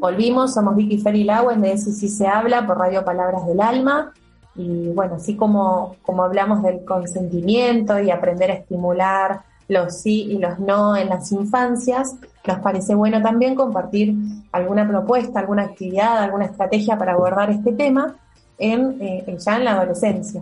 Volvimos, 0.09 0.55
somos 0.55 0.75
Vicky 0.75 0.97
Ferry 0.97 1.23
Lauen 1.23 1.61
de 1.61 1.73
Eso 1.73 1.91
sí 1.91 2.09
se 2.09 2.25
habla 2.25 2.65
por 2.65 2.79
Radio 2.79 3.05
Palabras 3.05 3.45
del 3.45 3.61
Alma. 3.61 4.11
Y 4.55 4.87
bueno, 4.87 5.15
así 5.17 5.35
como, 5.35 5.97
como 6.01 6.23
hablamos 6.23 6.63
del 6.63 6.83
consentimiento 6.83 7.99
y 7.99 8.09
aprender 8.09 8.49
a 8.49 8.55
estimular 8.55 9.41
los 9.67 10.01
sí 10.01 10.23
y 10.23 10.39
los 10.39 10.57
no 10.57 10.97
en 10.97 11.09
las 11.09 11.31
infancias, 11.31 12.15
nos 12.47 12.57
parece 12.57 12.95
bueno 12.95 13.21
también 13.21 13.53
compartir 13.53 14.15
alguna 14.51 14.87
propuesta, 14.87 15.41
alguna 15.41 15.65
actividad, 15.65 16.23
alguna 16.23 16.45
estrategia 16.45 16.97
para 16.97 17.13
abordar 17.13 17.51
este 17.51 17.73
tema 17.73 18.15
en, 18.57 18.97
eh, 18.99 19.37
ya 19.37 19.57
en 19.57 19.65
la 19.65 19.73
adolescencia. 19.73 20.41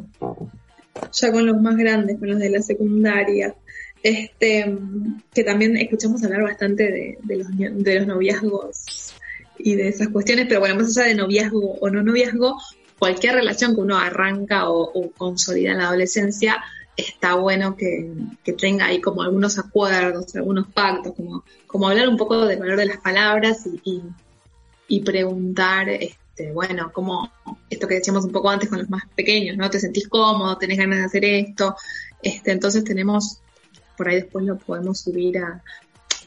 Ya 1.12 1.32
con 1.34 1.46
los 1.46 1.62
más 1.62 1.76
grandes, 1.76 2.18
con 2.18 2.30
los 2.30 2.39
de 2.39 2.50
la 2.52 2.62
secundaria. 2.62 3.54
Este, 4.02 4.78
que 5.34 5.44
también 5.44 5.76
escuchamos 5.76 6.24
hablar 6.24 6.44
bastante 6.44 7.18
de, 7.22 7.36
los, 7.36 7.48
de 7.84 7.96
los 7.96 8.08
noviazgos 8.08 9.13
y 9.60 9.76
de 9.76 9.88
esas 9.88 10.10
cuestiones, 10.10 10.46
pero 10.48 10.60
bueno, 10.60 10.76
más 10.76 10.98
allá 10.98 11.08
de 11.08 11.15
noviazgo 11.15 11.78
o 11.80 11.89
no 11.89 12.04
noviazgo, 12.04 12.58
cualquier 13.00 13.36
relación 13.36 13.76
que 13.76 13.82
uno 13.82 13.98
arranca 13.98 14.70
o, 14.70 15.12
consolida 15.12 15.72
en 15.72 15.80
la 15.80 15.88
adolescencia, 15.88 16.63
está 16.96 17.36
bueno 17.36 17.76
que, 17.76 18.10
tenga 18.58 18.88
ahí 18.88 19.02
como 19.02 19.22
algunos 19.22 19.60
acuerdos, 19.60 20.36
algunos 20.36 20.67
pactos, 20.67 21.13
como, 21.15 21.43
como 21.67 21.88
hablar 21.88 22.10
un 22.10 22.17
poco 22.17 22.46
del 22.46 22.60
valor 22.60 22.78
de 22.78 22.88
las 22.88 22.98
palabras 22.98 23.67
y, 23.84 24.02
y, 24.88 25.02
preguntar, 25.02 25.89
este, 25.89 26.52
bueno, 26.52 26.91
como 26.91 27.32
esto 27.70 27.88
que 27.88 27.96
decíamos 27.96 28.26
un 28.26 28.32
poco 28.32 28.50
antes 28.50 28.70
con 28.70 28.80
los 28.80 28.89
más 28.89 29.04
pequeños, 29.15 29.58
¿no? 29.58 29.70
Te 29.70 29.80
sentís 29.80 30.08
cómodo, 30.08 30.58
tenés 30.58 30.78
ganas 30.78 31.00
de 31.00 31.06
hacer 31.06 31.26
esto, 31.26 31.76
este, 32.22 32.52
entonces 32.52 32.84
tenemos, 32.84 33.41
por 33.96 34.10
ahí 34.10 34.15
después 34.15 34.46
lo 34.46 34.58
podemos 34.58 35.00
subir 35.00 35.38
a, 35.38 35.62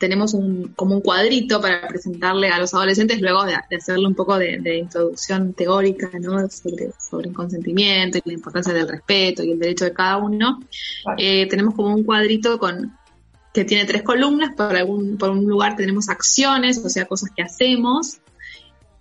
tenemos 0.00 0.34
un, 0.34 0.72
como 0.74 0.96
un 0.96 1.02
cuadrito 1.02 1.60
para 1.60 1.86
presentarle 1.86 2.48
a 2.48 2.58
los 2.58 2.74
adolescentes 2.74 3.20
luego 3.20 3.44
de, 3.44 3.54
hacerle 3.54 4.08
un 4.08 4.14
poco 4.14 4.38
de, 4.38 4.78
introducción 4.78 5.52
teórica 5.52 6.10
¿no? 6.18 6.48
sobre, 6.48 6.90
sobre 6.98 7.28
el 7.28 7.34
consentimiento 7.34 8.18
y 8.18 8.22
la 8.24 8.32
importancia 8.32 8.72
del 8.72 8.88
respeto 8.88 9.44
y 9.44 9.52
el 9.52 9.58
derecho 9.58 9.84
de 9.84 9.92
cada 9.92 10.16
uno. 10.16 10.58
Eh, 11.18 11.46
tenemos 11.48 11.74
como 11.74 11.94
un 11.94 12.02
cuadrito 12.02 12.58
con 12.58 12.96
que 13.52 13.64
tiene 13.64 13.84
tres 13.84 14.02
columnas, 14.02 14.54
por, 14.56 14.74
algún, 14.74 15.18
por 15.18 15.30
un 15.30 15.44
lugar 15.44 15.76
tenemos 15.76 16.08
acciones, 16.08 16.78
o 16.84 16.88
sea, 16.88 17.04
cosas 17.04 17.30
que 17.36 17.42
hacemos, 17.42 18.18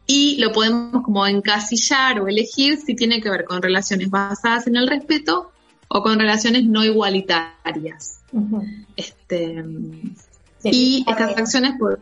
y 0.08 0.38
lo 0.40 0.52
podemos 0.52 1.04
como 1.04 1.26
encasillar 1.28 2.20
o 2.20 2.28
elegir 2.28 2.78
si 2.78 2.96
tiene 2.96 3.22
que 3.22 3.30
ver 3.30 3.46
con 3.46 3.62
relaciones 3.62 4.10
basadas 4.10 4.66
en 4.66 4.76
el 4.76 4.88
respeto 4.88 5.52
o 5.88 6.02
con 6.02 6.20
relaciones 6.20 6.66
no 6.66 6.84
igualitarias. 6.84 8.22
Este, 8.96 9.64
y 10.64 11.06
estas 11.08 11.38
acciones 11.38 11.74
por... 11.80 12.00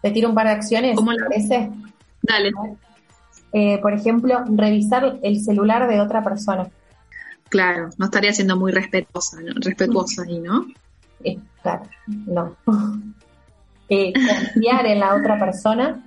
Te 0.00 0.10
tiro 0.10 0.28
un 0.28 0.34
par 0.34 0.46
de 0.46 0.52
acciones, 0.52 0.96
¿Cómo 0.96 1.12
la... 1.12 1.26
parece? 1.26 1.70
Dale. 2.22 2.50
Eh, 3.52 3.78
por 3.82 3.92
ejemplo, 3.92 4.44
revisar 4.48 5.18
el 5.22 5.40
celular 5.40 5.88
de 5.88 6.00
otra 6.00 6.24
persona. 6.24 6.68
Claro, 7.48 7.90
no 7.98 8.06
estaría 8.06 8.32
siendo 8.32 8.56
muy 8.56 8.72
respetuosa, 8.72 9.40
¿no? 9.40 9.52
respetuosa 9.56 10.22
ahí, 10.22 10.38
¿no? 10.38 10.66
Eh, 11.22 11.38
claro, 11.62 11.84
no. 12.06 12.56
Eh, 13.88 14.14
confiar 14.14 14.86
en 14.86 15.00
la 15.00 15.14
otra 15.14 15.38
persona. 15.38 16.02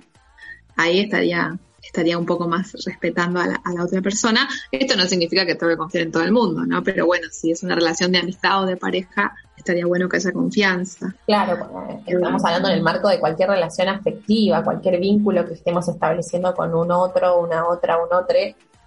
Ahí 0.74 0.98
estaría 0.98 1.56
estaría 1.96 2.18
un 2.18 2.26
poco 2.26 2.46
más 2.46 2.72
respetando 2.84 3.40
a 3.40 3.46
la, 3.46 3.60
a 3.64 3.72
la, 3.72 3.84
otra 3.84 4.02
persona. 4.02 4.46
Esto 4.70 4.96
no 4.96 5.04
significa 5.04 5.46
que 5.46 5.54
tengo 5.54 5.70
que 5.70 5.78
confiar 5.78 6.04
en 6.04 6.12
todo 6.12 6.22
el 6.22 6.32
mundo, 6.32 6.66
¿no? 6.66 6.82
Pero 6.82 7.06
bueno, 7.06 7.28
si 7.30 7.50
es 7.50 7.62
una 7.62 7.74
relación 7.74 8.12
de 8.12 8.18
amistad 8.18 8.62
o 8.62 8.66
de 8.66 8.76
pareja, 8.76 9.34
estaría 9.56 9.86
bueno 9.86 10.08
que 10.08 10.18
haya 10.18 10.30
confianza. 10.30 11.14
Claro, 11.26 11.96
estamos 12.04 12.44
hablando 12.44 12.68
en 12.68 12.74
el 12.74 12.82
marco 12.82 13.08
de 13.08 13.18
cualquier 13.18 13.48
relación 13.48 13.88
afectiva, 13.88 14.62
cualquier 14.62 15.00
vínculo 15.00 15.46
que 15.46 15.54
estemos 15.54 15.88
estableciendo 15.88 16.54
con 16.54 16.74
un 16.74 16.90
otro, 16.90 17.40
una 17.40 17.66
otra, 17.66 17.96
un 17.96 18.12
otro, 18.12 18.36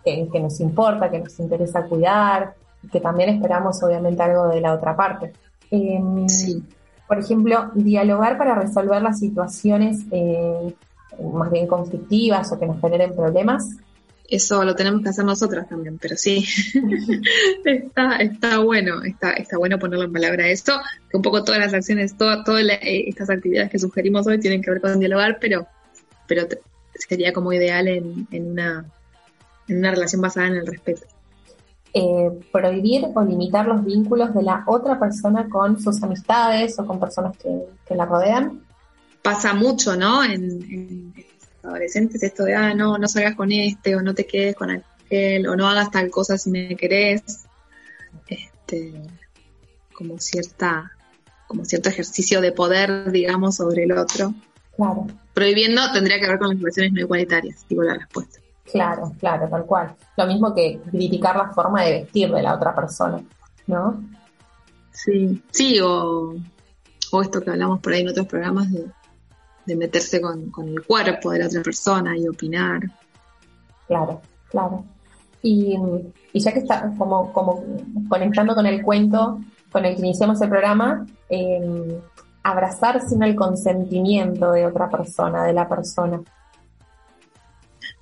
que, 0.06 0.30
que 0.32 0.40
nos 0.40 0.60
importa, 0.60 1.10
que 1.10 1.20
nos 1.20 1.40
interesa 1.40 1.82
cuidar, 1.84 2.54
que 2.92 3.00
también 3.00 3.30
esperamos 3.30 3.82
obviamente 3.82 4.22
algo 4.22 4.48
de 4.50 4.62
la 4.62 4.74
otra 4.74 4.96
parte. 4.96 5.34
Em, 5.72 6.30
sí. 6.30 6.64
Por 7.08 7.18
ejemplo, 7.18 7.72
dialogar 7.74 8.38
para 8.38 8.54
resolver 8.54 9.02
las 9.02 9.18
situaciones 9.18 10.02
eh, 10.12 10.76
más 11.22 11.52
bien 11.52 11.68
conflictivas 11.68 12.52
o 12.52 12.60
que 12.60 12.66
nos 12.66 12.80
generen 12.82 13.16
problemas. 13.16 13.78
Eso 14.30 14.64
lo 14.64 14.76
tenemos 14.76 15.02
que 15.02 15.10
hacer 15.10 15.26
nosotras 15.26 15.68
también, 15.68 15.98
pero 15.98 16.16
sí, 16.16 16.46
está, 17.66 18.18
está 18.18 18.60
bueno, 18.60 19.02
está, 19.02 19.32
está 19.34 19.58
bueno 19.58 19.80
ponerlo 19.80 20.06
en 20.06 20.14
palabra 20.14 20.48
esto, 20.48 20.74
que 21.10 21.18
un 21.18 21.24
poco 21.24 21.44
todas 21.44 21.60
las 21.60 21.74
acciones, 21.74 22.16
todas 22.16 22.48
eh, 22.48 23.06
estas 23.08 23.32
actividades 23.32 23.72
que 23.72 23.80
sugerimos 23.80 24.28
hoy 24.28 24.40
tienen 24.40 24.62
que 24.62 24.70
ver 24.70 24.82
con 24.82 25.00
dialogar, 25.00 25.40
pero, 25.42 25.66
pero 26.28 26.48
sería 26.94 27.34
como 27.34 27.52
ideal 27.54 27.88
en, 27.88 28.28
en, 28.30 28.52
una, 28.52 28.86
en 29.68 29.78
una 29.80 29.92
relación 29.92 30.22
basada 30.22 30.48
en 30.48 30.58
el 30.58 30.68
respeto. 30.68 31.08
Eh, 31.92 32.30
prohibir 32.52 33.06
o 33.16 33.24
limitar 33.24 33.66
los 33.66 33.84
vínculos 33.84 34.36
de 34.36 34.44
la 34.44 34.64
otra 34.68 35.00
persona 35.00 35.50
con 35.50 35.80
sus 35.82 36.04
amistades 36.04 36.78
o 36.78 36.86
con 36.86 37.00
personas 37.00 37.36
que, 37.36 37.64
que 37.88 37.96
la 37.96 38.06
rodean 38.06 38.62
pasa 39.22 39.54
mucho, 39.54 39.96
¿no? 39.96 40.24
En, 40.24 41.14
adolescentes 41.64 42.24
esto 42.24 42.46
de, 42.46 42.56
ah, 42.56 42.74
no, 42.74 42.98
no 42.98 43.08
salgas 43.08 43.36
con 43.36 43.52
este, 43.52 43.96
o 43.96 44.02
no 44.02 44.14
te 44.14 44.26
quedes 44.26 44.56
con 44.56 44.72
aquel, 44.72 45.48
o 45.48 45.56
no 45.56 45.68
hagas 45.68 45.92
tal 45.92 46.10
cosa 46.10 46.38
si 46.38 46.50
me 46.50 46.76
querés. 46.76 47.46
Este, 48.28 48.94
como 49.94 50.18
cierta, 50.20 50.92
como 51.48 51.66
cierto 51.66 51.90
ejercicio 51.90 52.42
de 52.42 52.52
poder, 52.52 53.12
digamos, 53.12 53.58
sobre 53.58 53.84
el 53.84 53.92
otro. 53.92 54.34
Claro. 54.76 55.08
Prohibiendo 55.34 55.82
tendría 55.92 56.20
que 56.20 56.28
ver 56.28 56.40
con 56.40 56.50
las 56.50 56.58
relaciones 56.58 56.94
no 56.94 57.02
igualitarias, 57.02 57.66
digo 57.68 57.84
la 57.84 57.96
respuesta. 57.96 58.40
Claro, 58.72 59.12
claro, 59.20 59.50
tal 59.50 59.66
cual. 59.66 59.96
Lo 60.16 60.28
mismo 60.28 60.54
que 60.54 60.80
criticar 60.90 61.36
la 61.36 61.52
forma 61.52 61.84
de 61.84 62.02
vestir 62.02 62.32
de 62.32 62.42
la 62.42 62.56
otra 62.56 62.76
persona, 62.76 63.22
¿no? 63.68 64.02
Sí, 64.92 65.42
sí, 65.52 65.80
o, 65.82 66.36
o 67.12 67.22
esto 67.22 67.42
que 67.42 67.50
hablamos 67.50 67.80
por 67.80 67.94
ahí 67.94 68.02
en 68.02 68.10
otros 68.10 68.28
programas 68.28 68.72
de 68.72 68.86
de 69.66 69.76
meterse 69.76 70.22
con, 70.22 70.52
el 70.68 70.86
cuerpo 70.86 71.32
de 71.32 71.40
la 71.40 71.48
otra 71.48 71.62
persona 71.62 72.18
y 72.18 72.28
opinar. 72.28 72.82
Claro, 73.88 74.22
claro. 74.50 74.86
Y, 75.42 75.78
ya 76.34 76.54
que 76.54 76.60
está 76.60 76.92
como, 76.98 77.32
como 77.32 77.64
conectando 78.10 78.54
con 78.56 78.66
el 78.66 78.82
cuento 78.82 79.40
con 79.72 79.86
el 79.86 79.96
que 79.96 80.02
iniciamos 80.02 80.42
el 80.42 80.50
programa, 80.50 81.06
eh, 81.30 82.02
abrazar 82.42 83.08
sin 83.08 83.22
el 83.22 83.36
consentimiento 83.36 84.52
de 84.52 84.66
otra 84.66 84.90
persona, 84.90 85.44
de 85.44 85.54
la 85.54 85.70
persona. 85.70 86.22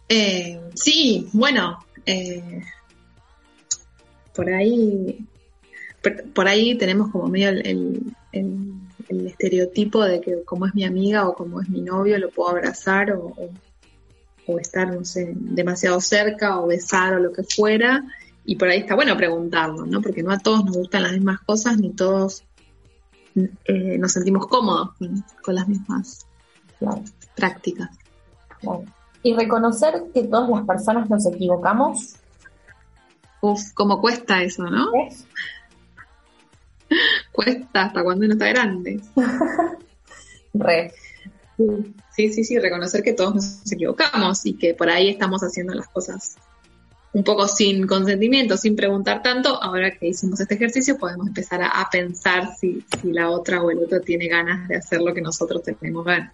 Eh, 0.08 0.62
sí, 0.74 1.28
bueno, 1.34 1.80
eh, 2.06 2.62
por 4.34 4.50
ahí, 4.50 5.28
por, 6.34 6.48
ahí 6.48 6.78
tenemos 6.78 7.12
como 7.12 7.28
medio 7.28 7.50
el 7.50 8.16
el 8.32 8.74
estereotipo 9.10 10.04
de 10.04 10.22
que 10.22 10.44
como 10.44 10.66
es 10.66 10.76
mi 10.76 10.84
amiga 10.84 11.28
o 11.28 11.34
como 11.34 11.62
es 11.62 11.70
mi 11.70 11.82
novio 11.82 12.18
lo 12.20 12.30
puedo 12.30 12.50
abrazar 12.50 13.12
o, 13.12 13.34
estar, 14.60 14.94
no 14.94 15.04
sé, 15.04 15.34
demasiado 15.36 16.00
cerca 16.00 16.60
o 16.60 16.68
besar 16.68 17.16
o 17.16 17.20
lo 17.20 17.34
que 17.34 17.44
fuera. 17.44 18.04
Y 18.46 18.56
por 18.56 18.70
ahí 18.70 18.80
está 18.80 18.96
bueno 18.96 19.18
preguntarlo, 19.18 19.86
¿no? 19.86 20.02
Porque 20.02 20.24
no 20.24 20.32
a 20.32 20.40
todos 20.40 20.64
nos 20.64 20.78
gustan 20.78 21.04
las 21.04 21.12
mismas 21.12 21.42
cosas 21.42 21.78
ni 21.78 21.92
todos 21.92 22.44
eh, 23.66 23.98
nos 24.00 24.14
sentimos 24.14 24.48
cómodos 24.48 24.92
con, 25.44 25.56
las 25.56 25.68
mismas 25.68 26.26
prácticas. 27.36 27.90
Y 29.22 29.36
reconocer 29.36 30.06
que 30.14 30.24
todas 30.24 30.50
las 30.50 30.66
personas 30.66 31.10
nos 31.10 31.26
equivocamos. 31.28 32.16
Uf, 33.42 33.74
cómo 33.74 34.02
cuesta 34.02 34.42
eso, 34.42 34.64
¿no? 34.64 34.92
Cuesta 37.32 37.84
hasta 37.84 38.04
cuando 38.04 38.26
uno 38.26 38.34
está 38.34 38.48
grande. 38.48 39.00
Re. 40.54 40.94
Sí, 42.16 42.34
sí, 42.34 42.44
sí, 42.44 42.60
reconocer 42.60 43.04
que 43.04 43.14
todos 43.14 43.36
nos 43.36 43.72
equivocamos 43.72 44.46
y 44.46 44.54
que 44.54 44.74
por 44.74 44.90
ahí 44.90 45.10
estamos 45.10 45.42
haciendo 45.42 45.74
las 45.74 45.88
cosas 45.88 46.36
un 47.14 47.24
poco 47.24 47.48
sin 47.48 47.88
consentimiento, 47.88 48.58
sin 48.58 48.76
preguntar 48.76 49.24
tanto. 49.24 49.62
Ahora 49.62 49.98
que 49.98 50.10
hicimos 50.10 50.40
este 50.40 50.56
ejercicio, 50.56 50.98
podemos 50.98 51.28
empezar 51.28 51.62
a, 51.64 51.88
pensar 51.92 52.56
si, 52.56 52.84
si, 53.02 53.12
la 53.12 53.30
otra 53.30 53.62
o 53.64 53.72
el 53.72 53.80
otro 53.80 54.02
tiene 54.02 54.28
ganas 54.28 54.68
de 54.68 54.76
hacer 54.76 55.02
lo 55.02 55.14
que 55.14 55.22
nosotros 55.22 55.64
tenemos 55.64 56.06
ganas. 56.06 56.34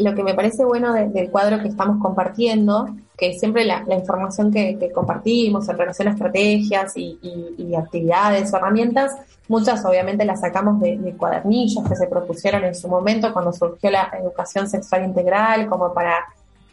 Lo 0.00 0.14
que 0.14 0.22
me 0.22 0.32
parece 0.32 0.64
bueno 0.64 0.94
del 0.94 1.30
cuadro 1.30 1.60
que 1.60 1.68
estamos 1.68 2.00
compartiendo 2.00 2.88
que 3.18 3.38
siempre 3.38 3.66
la, 3.66 3.84
información 3.94 4.50
que, 4.50 4.90
compartimos 4.94 5.68
en 5.68 5.76
relación 5.76 6.08
a 6.08 6.12
estrategias 6.12 6.94
y, 6.96 7.74
actividades 7.76 8.52
herramientas, 8.52 9.14
muchas 9.46 9.84
obviamente 9.84 10.24
las 10.24 10.40
sacamos 10.40 10.80
de, 10.80 11.14
cuadernillos 11.18 11.86
que 11.86 11.96
se 11.96 12.06
propusieron 12.06 12.64
en 12.64 12.74
su 12.74 12.88
momento 12.88 13.30
cuando 13.34 13.52
surgió 13.52 13.90
la 13.90 14.10
educación 14.18 14.70
sexual 14.70 15.04
integral, 15.04 15.68
como 15.68 15.92
para 15.92 16.24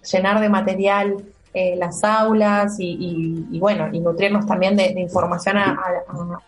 llenar 0.10 0.40
de 0.40 0.48
material 0.48 1.18
eh, 1.54 1.76
las 1.76 2.02
aulas 2.06 2.78
y, 2.80 3.60
bueno, 3.60 3.90
y 3.92 4.00
nutrirnos 4.00 4.46
también 4.46 4.78
de, 4.78 5.02
información 5.02 5.58
a, 5.58 5.78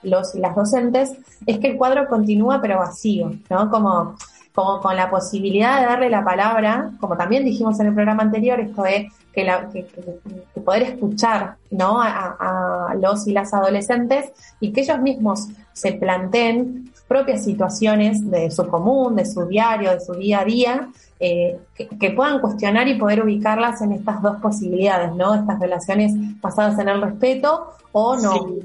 los 0.04 0.34
y 0.34 0.39
las 0.39 0.56
docentes, 0.56 1.12
es 1.46 1.60
que 1.60 1.72
el 1.72 1.78
cuadro 1.78 2.08
continúa 2.08 2.62
pero 2.62 2.78
vacío, 2.78 3.34
¿no? 3.50 3.70
Como 3.70 4.15
como 4.54 4.82
con 4.82 4.96
la 4.96 5.10
posibilidad 5.10 5.80
de 5.80 5.86
darle 5.86 6.10
la 6.10 6.24
palabra, 6.24 6.92
como 7.00 7.16
también 7.16 7.46
dijimos 7.46 7.80
en 7.80 7.88
el 7.88 7.94
programa 7.94 8.24
anterior, 8.24 8.60
esto 8.60 8.86
es 8.86 9.12
que, 9.34 9.44
la, 9.44 9.70
que, 9.70 9.86
poder 10.64 10.84
escuchar 10.84 11.56
¿no? 11.72 12.02
A, 12.02 12.96
los 13.00 13.28
y 13.28 13.32
las 13.32 13.54
adolescentes 13.54 14.32
y 14.60 14.72
que 14.72 14.82
ellos 14.82 15.00
mismos 15.00 15.48
se 15.74 15.94
planteen 15.94 16.92
propias 17.08 17.44
situaciones 17.44 18.30
de 18.30 18.52
su 18.52 18.68
común, 18.68 19.16
de 19.16 19.26
su 19.26 19.46
diario, 19.46 19.92
de 19.92 20.00
su 20.00 20.14
día 20.14 20.42
a 20.42 20.46
día, 20.46 20.90
eh, 21.20 21.60
que, 21.76 22.12
puedan 22.12 22.40
cuestionar 22.40 22.88
y 22.88 22.96
poder 22.98 23.24
ubicarlas 23.24 23.82
en 23.82 23.94
estas 23.94 24.22
dos 24.22 24.38
posibilidades, 24.38 25.14
¿no? 25.16 25.36
Estas 25.36 25.60
relaciones 25.60 26.14
basadas 26.40 26.78
en 26.80 26.90
el 26.90 27.02
respeto 27.02 27.72
o 27.92 28.16
no. 28.16 28.56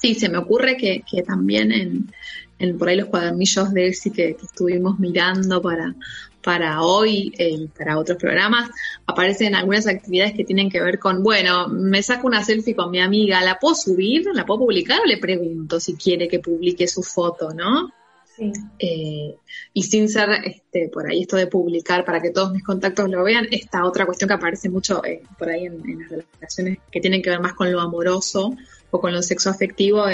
Sí, 0.00 0.14
se 0.14 0.28
me 0.28 0.38
ocurre 0.38 0.76
que, 0.76 1.22
también 1.22 1.72
en, 1.72 2.12
por 2.78 2.88
ahí 2.88 2.96
los 2.96 3.08
cuadernillos 3.08 3.72
de 3.72 3.88
ESI 3.88 4.10
que, 4.10 4.36
que 4.36 4.46
estuvimos 4.46 4.98
mirando 4.98 5.62
para, 5.62 5.94
para 6.42 6.82
hoy 6.82 7.32
y 7.36 7.42
eh, 7.42 7.68
para 7.76 7.98
otros 7.98 8.16
programas, 8.18 8.70
aparecen 9.06 9.54
algunas 9.54 9.86
actividades 9.86 10.34
que 10.34 10.44
tienen 10.44 10.70
que 10.70 10.80
ver 10.80 10.98
con, 10.98 11.22
bueno, 11.22 11.68
me 11.68 12.02
saco 12.02 12.26
una 12.26 12.44
selfie 12.44 12.74
con 12.74 12.90
mi 12.90 13.00
amiga, 13.00 13.42
¿la 13.42 13.58
puedo 13.58 13.74
subir? 13.74 14.26
¿La 14.32 14.46
puedo 14.46 14.60
publicar? 14.60 15.00
O 15.00 15.04
le 15.04 15.18
pregunto 15.18 15.80
si 15.80 15.94
quiere 15.94 16.28
que 16.28 16.38
publique 16.38 16.86
su 16.86 17.02
foto, 17.02 17.52
¿no? 17.52 17.92
Eh, 18.78 19.36
y 19.72 19.82
sin 19.82 20.08
ser 20.08 20.28
este, 20.44 20.88
por 20.88 21.06
ahí 21.10 21.22
esto 21.22 21.36
de 21.36 21.48
publicar 21.48 22.04
para 22.04 22.22
que 22.22 22.30
todos 22.30 22.52
mis 22.52 22.62
contactos 22.62 23.10
lo 23.10 23.24
vean, 23.24 23.48
esta 23.50 23.84
otra 23.84 24.06
cuestión 24.06 24.28
que 24.28 24.34
aparece 24.34 24.68
mucho 24.68 25.04
eh, 25.04 25.22
por 25.36 25.48
ahí 25.50 25.66
en, 25.66 25.82
las 26.08 26.24
relaciones 26.34 26.78
que 26.92 27.00
tienen 27.00 27.20
que 27.20 27.30
ver 27.30 27.40
más 27.40 27.54
con 27.54 27.72
lo 27.72 27.80
amoroso 27.80 28.56
o 28.90 29.00
con 29.00 29.12
lo 29.12 29.22
sexo 29.22 29.50
afectivo, 29.50 30.06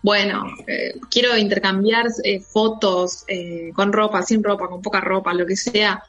eh, 0.00 0.02
bueno, 0.02 0.44
quiero 1.10 1.36
intercambiar 1.36 2.06
fotos 2.48 3.24
con 3.74 3.92
ropa, 3.92 4.22
sin 4.22 4.42
ropa, 4.42 4.68
con 4.68 4.82
poca 4.82 5.00
ropa, 5.00 5.34
lo 5.34 5.46
que 5.46 5.56
sea, 5.56 6.02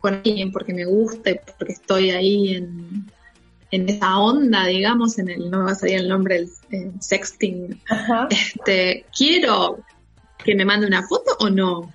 con 0.00 0.14
alguien 0.14 0.52
porque 0.52 0.74
me 0.74 0.84
guste, 0.84 1.40
porque 1.58 1.74
estoy 1.74 2.10
ahí 2.10 2.54
en, 2.54 3.10
en 3.70 3.88
esa 3.88 4.18
onda, 4.18 4.66
digamos, 4.66 5.18
en 5.18 5.30
el, 5.30 5.50
no 5.50 5.58
me 5.58 5.64
va 5.64 5.70
a 5.72 5.74
salir 5.74 5.96
el 5.96 6.08
nombre 6.08 6.46
del 6.70 6.92
sexting, 7.00 7.80
este, 8.30 9.04
quiero 9.16 9.78
que 10.44 10.54
me 10.54 10.64
mande 10.64 10.86
una 10.86 11.06
foto 11.06 11.36
o 11.40 11.50
no. 11.50 11.92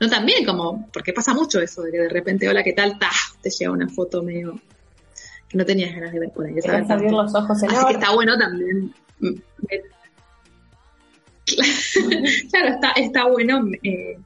No 0.00 0.10
también 0.10 0.44
como, 0.44 0.88
porque 0.92 1.12
pasa 1.12 1.32
mucho 1.32 1.60
eso, 1.60 1.82
de 1.82 1.92
que 1.92 1.98
de 1.98 2.08
repente, 2.08 2.48
hola, 2.48 2.62
¿qué 2.62 2.72
tal? 2.72 2.98
te 3.40 3.50
llega 3.50 3.70
una 3.70 3.88
foto 3.88 4.22
medio 4.22 4.60
que 5.48 5.58
no 5.58 5.64
tenías 5.64 5.94
ganas 5.94 6.12
de 6.12 6.20
ver 6.20 6.30
por 6.30 6.46
ahí. 6.46 6.54
abrir 6.88 7.10
los 7.10 7.34
ojos 7.34 7.62
Así 7.62 7.86
que 7.86 7.92
está 7.92 8.12
bueno 8.12 8.36
también. 8.38 8.92
Claro, 12.50 12.68
está, 12.68 12.92
está 12.92 13.28
bueno 13.28 13.64
eh, 13.82 14.18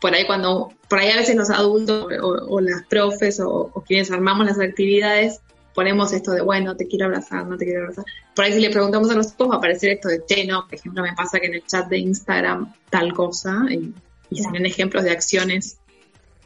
por 0.00 0.14
ahí 0.14 0.26
cuando, 0.26 0.72
por 0.88 0.98
ahí 0.98 1.10
a 1.10 1.16
veces 1.16 1.36
los 1.36 1.50
adultos 1.50 2.08
o, 2.20 2.60
las 2.60 2.84
profes 2.86 3.40
o, 3.40 3.70
quienes 3.86 4.10
armamos 4.10 4.46
las 4.46 4.58
actividades 4.58 5.40
ponemos 5.74 6.12
esto 6.12 6.32
de, 6.32 6.42
bueno, 6.42 6.76
te 6.76 6.86
quiero 6.86 7.06
abrazar, 7.06 7.46
no 7.46 7.56
te 7.56 7.64
quiero 7.64 7.82
abrazar. 7.82 8.04
Por 8.34 8.44
ahí 8.44 8.52
si 8.52 8.60
le 8.60 8.70
preguntamos 8.70 9.10
a 9.10 9.14
los 9.14 9.30
chicos 9.30 9.50
va 9.50 9.54
a 9.54 9.58
aparecer 9.58 9.90
esto 9.92 10.08
de, 10.08 10.22
che, 10.26 10.44
no, 10.46 10.66
por 10.66 10.74
ejemplo, 10.74 11.02
me 11.02 11.14
pasa 11.14 11.40
que 11.40 11.46
en 11.46 11.54
el 11.54 11.64
chat 11.64 11.88
de 11.88 11.98
Instagram 11.98 12.74
tal 12.90 13.14
cosa, 13.14 13.64
y, 13.70 13.94
y 14.30 14.42
se 14.42 14.48
ejemplos 14.50 15.04
de 15.04 15.12
acciones 15.12 15.78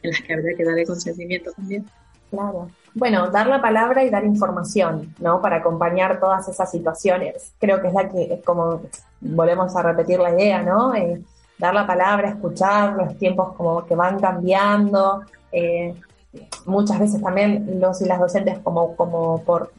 en 0.02 0.11
las 0.11 0.20
que 0.20 0.35
habría 0.35 0.57
que 0.57 0.64
darle 0.64 0.87
consentimiento 0.87 1.50
también. 1.52 1.87
Claro. 2.31 2.70
Bueno, 2.99 3.31
dar 3.31 3.47
la 3.47 3.61
palabra 3.61 4.05
y 4.05 4.09
dar 4.09 4.25
información, 4.25 5.15
¿no? 5.19 5.43
Para 5.43 5.57
acompañar 5.57 6.19
todas 6.19 6.49
esas 6.49 6.71
situaciones. 6.71 7.53
Creo 7.59 7.83
que 7.83 7.89
es 7.89 7.93
la 7.93 8.09
que, 8.09 8.41
como 8.43 8.81
volvemos 9.21 9.77
a 9.77 9.83
repetir 9.83 10.19
la 10.19 10.31
idea, 10.31 10.63
¿no? 10.63 10.95
Eh, 10.95 11.23
dar 11.59 11.75
la 11.75 11.87
palabra, 11.87 12.31
escuchar 12.31 12.95
los 12.95 13.19
tiempos 13.19 13.53
como 13.53 13.85
que 13.85 13.95
van 13.95 14.19
cambiando, 14.19 15.21
eh, 15.53 15.95
muchas 16.65 16.99
veces 16.99 17.21
también 17.21 17.79
los 17.79 18.01
y 18.01 18.07
las 18.07 18.19
docentes 18.19 18.61
como, 18.61 18.97
como 18.97 19.43
por 19.43 19.75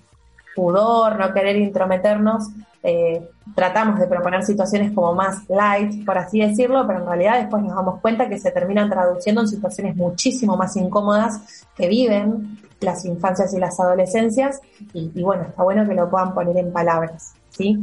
pudor, 0.55 1.17
no 1.17 1.33
querer 1.33 1.55
intrometernos, 1.55 2.49
eh, 2.83 3.27
tratamos 3.55 3.99
de 3.99 4.05
proponer 4.05 4.43
situaciones 4.43 4.91
como 4.91 5.15
más 5.15 5.49
light, 5.49 6.05
por 6.05 6.19
así 6.19 6.39
decirlo, 6.39 6.85
pero 6.85 6.99
en 6.99 7.07
realidad 7.07 7.39
después 7.39 7.63
nos 7.63 7.75
damos 7.75 7.99
cuenta 7.99 8.29
que 8.29 8.37
se 8.37 8.51
terminan 8.51 8.91
traduciendo 8.91 9.41
en 9.41 9.47
situaciones 9.47 9.95
muchísimo 9.95 10.55
más 10.55 10.75
incómodas 10.75 11.65
que 11.75 11.87
viven 11.87 12.66
las 12.81 13.05
infancias 13.05 13.53
y 13.53 13.59
las 13.59 13.79
adolescencias, 13.79 14.61
y, 14.93 15.21
bueno, 15.21 15.43
está 15.43 15.63
bueno 15.63 15.87
que 15.87 15.95
lo 15.95 16.09
puedan 16.09 16.33
poner 16.33 16.57
en 16.57 16.71
palabras, 16.71 17.33
¿sí? 17.49 17.77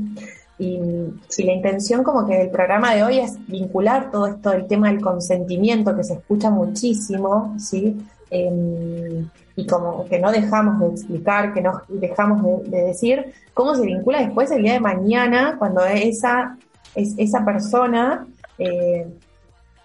Y, 0.58 0.78
la 1.42 1.52
intención 1.52 2.04
como 2.04 2.26
que 2.26 2.38
del 2.38 2.50
programa 2.50 2.94
de 2.94 3.02
hoy 3.02 3.18
es 3.18 3.44
vincular 3.46 4.10
todo 4.10 4.26
esto 4.28 4.50
del 4.50 4.66
tema 4.66 4.88
del 4.88 5.00
consentimiento 5.00 5.96
que 5.96 6.04
se 6.04 6.14
escucha 6.14 6.50
muchísimo, 6.50 7.54
¿sí? 7.58 7.96
Em, 8.30 9.28
y 9.56 9.66
como 9.66 10.04
que 10.06 10.18
no 10.18 10.32
dejamos 10.32 10.80
de 10.80 10.86
explicar, 10.88 11.52
que 11.52 11.60
no 11.60 11.82
dejamos 11.88 12.68
de, 12.70 12.82
decir, 12.82 13.32
cómo 13.52 13.74
se 13.74 13.82
vincula 13.82 14.20
después 14.20 14.50
el 14.50 14.62
día 14.62 14.74
de 14.74 14.80
mañana 14.80 15.56
cuando 15.58 15.84
esa, 15.84 16.56
es, 16.94 17.14
esa 17.16 17.44
persona 17.44 18.26
eh, 18.58 19.06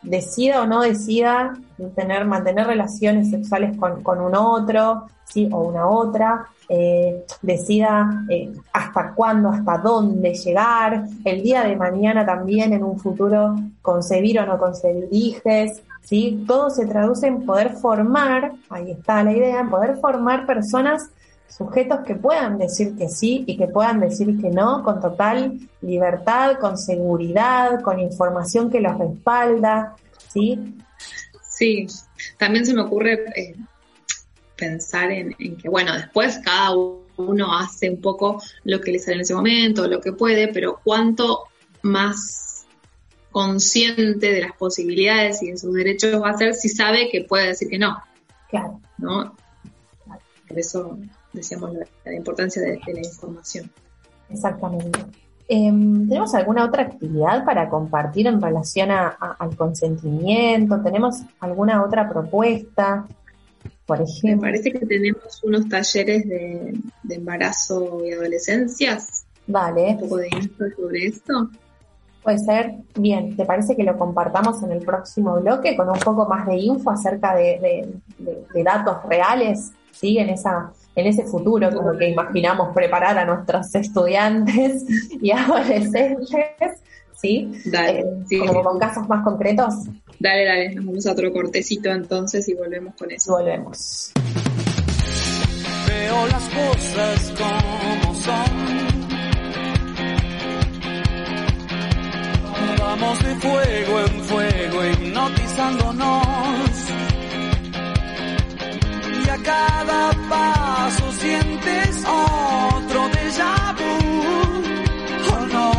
decida 0.02 0.62
o 0.62 0.68
no 0.68 0.82
decida 0.82 1.54
tener, 1.96 2.26
mantener 2.26 2.68
relaciones 2.68 3.30
sexuales 3.30 3.78
con, 3.78 4.04
con 4.04 4.20
un 4.20 4.36
otro, 4.36 5.08
¿sí? 5.26 5.48
o 5.52 5.62
una 5.62 5.88
otra, 5.88 6.48
eh, 6.68 7.26
decida 7.42 8.26
eh, 8.30 8.54
hasta 8.74 9.14
cuándo, 9.16 9.50
hasta 9.50 9.78
dónde 9.78 10.34
llegar, 10.34 11.06
el 11.26 11.42
día 11.42 11.64
de 11.64 11.76
mañana 11.76 12.26
también 12.26 12.74
en 12.74 12.84
un 12.84 13.00
futuro 13.00 13.56
concebir 13.82 14.40
o 14.40 14.46
no 14.46 14.58
concebir 14.60 15.08
hijes, 15.12 15.82
¿sí? 16.02 16.44
Todo 16.48 16.70
se 16.70 16.86
traduce 16.86 17.28
en 17.28 17.46
poder 17.46 17.74
formar, 17.74 18.52
ahí 18.70 18.92
está 18.92 19.24
la 19.24 19.32
idea, 19.32 19.62
en 19.62 19.70
poder 19.70 19.98
formar 19.98 20.46
personas, 20.46 21.10
sujetos 21.48 22.02
que 22.02 22.14
puedan 22.16 22.60
decir 22.60 22.96
que 22.96 23.10
sí 23.10 23.44
y 23.48 23.58
que 23.58 23.68
puedan 23.68 24.00
decir 24.00 24.40
que 24.40 24.52
no, 24.52 24.84
con 24.84 25.00
total 25.00 25.60
libertad, 25.82 26.60
con 26.60 26.78
seguridad, 26.78 27.82
con 27.82 28.00
información 28.00 28.70
que 28.70 28.80
los 28.80 28.96
respalda, 28.98 29.96
¿sí? 30.32 30.78
Sí, 31.60 31.88
también 32.38 32.66
se 32.66 32.74
me 32.74 32.84
ocurre 32.84 33.26
eh, 33.36 33.54
pensar 34.56 35.12
en, 35.12 35.34
que, 35.34 35.68
bueno, 35.68 35.94
después 35.94 36.40
cada 36.42 36.74
uno 36.74 37.54
hace 37.54 37.90
un 37.90 38.00
poco 38.00 38.42
lo 38.64 38.80
que 38.80 38.94
le 38.94 39.00
sale 39.00 39.16
en 39.16 39.22
ese 39.22 39.36
momento, 39.36 39.86
lo 39.86 40.00
que 40.00 40.14
puede, 40.14 40.48
pero 40.48 40.80
cuánto 40.82 41.48
más 41.82 42.66
consciente 43.32 44.32
de 44.32 44.40
las 44.40 44.54
posibilidades 44.54 45.44
y 45.44 45.52
de 45.52 45.58
sus 45.58 45.74
derechos 45.74 46.22
va 46.22 46.30
a 46.30 46.38
ser 46.38 46.54
si 46.54 46.70
sabe 46.70 47.10
que 47.12 47.26
puede 47.26 47.48
decir 47.48 47.68
que 47.68 47.78
no. 47.78 48.02
Claro. 48.50 48.80
¿no? 48.98 49.36
Por 50.48 50.58
eso 50.58 50.98
decíamos 51.34 51.74
la, 52.06 52.14
importancia 52.14 52.62
de, 52.62 52.80
la 52.88 53.00
información. 53.02 53.70
Exactamente. 54.30 54.98
Em, 55.52 56.08
¿Tenemos 56.08 56.36
alguna 56.36 56.64
otra 56.64 56.84
actividad 56.84 57.44
para 57.44 57.68
compartir 57.70 58.28
en 58.28 58.40
relación 58.40 58.92
al 58.92 59.56
consentimiento? 59.58 60.80
¿Tenemos 60.82 61.24
alguna 61.40 61.84
otra 61.84 62.08
propuesta? 62.08 63.08
Por 63.88 64.00
ejemplo. 64.00 64.48
Me 64.48 64.52
parece 64.52 64.72
que 64.72 64.86
tenemos 64.86 65.44
unos 65.44 65.68
talleres 65.68 66.30
de, 66.30 66.80
de 67.02 67.16
embarazo 67.16 68.06
y 68.06 68.14
adolescencias. 68.14 69.26
Vale. 69.48 69.94
Un 69.94 70.00
poco 70.02 70.18
de 70.18 70.28
info 70.28 70.66
sobre 70.78 71.08
esto. 71.08 71.50
Puede 72.22 72.38
ser, 72.38 72.76
bien, 72.96 73.36
¿te 73.36 73.46
parece 73.46 73.76
que 73.76 73.84
lo 73.84 73.98
compartamos 73.98 74.62
en 74.62 74.74
el 74.74 74.86
próximo 74.86 75.40
bloque 75.40 75.76
con 75.76 75.90
un 75.90 75.98
poco 76.00 76.28
más 76.28 76.46
de 76.46 76.58
info 76.58 76.92
acerca 76.92 77.34
de, 77.34 77.88
datos 78.64 78.98
reales, 79.08 79.72
¿sí? 80.00 80.18
En, 80.18 80.30
esa, 80.30 80.72
en 80.96 81.08
ese 81.08 81.24
futuro 81.24 81.70
como 81.72 81.98
que 81.98 82.10
imaginamos 82.10 82.74
preparar 82.74 83.18
a 83.18 83.26
nuestros 83.26 83.74
estudiantes 83.76 84.86
y 85.22 85.32
adolescentes, 85.32 86.30
¿sí? 87.16 87.52
Dale, 87.66 88.06
eh, 88.30 88.40
Como 88.48 88.64
con 88.64 88.80
casos 88.80 89.08
más 89.08 89.24
concretos. 89.24 89.74
Dale, 90.20 90.46
dale, 90.46 90.76
nos 90.76 90.86
vamos 90.86 91.08
a 91.08 91.14
otro 91.14 91.32
cortecito 91.32 91.90
entonces 91.90 92.48
y 92.50 92.54
volvemos 92.54 92.96
con 92.96 93.12
eso. 93.12 93.34
Volvemos. 93.34 94.12
Veo 95.88 96.28
las 96.28 96.50
cosas 96.50 97.34
como 97.38 98.16
son 98.16 98.80
Vamos 102.80 103.24
de 103.24 103.36
fuego 103.36 104.00
en 104.00 104.24
fuego 104.24 104.86
hipnotizándonos. 104.86 107.09
Cada 109.44 110.12
paso 110.30 111.12
sientes 111.14 112.04
otro 112.06 113.10
déjà 113.10 113.74
vu, 113.80 113.96
¿o 115.34 115.40
no? 115.54 115.72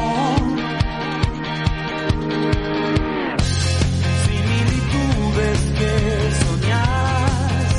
Similitudes 4.25 5.61
que 5.79 5.92
soñas. 6.40 7.73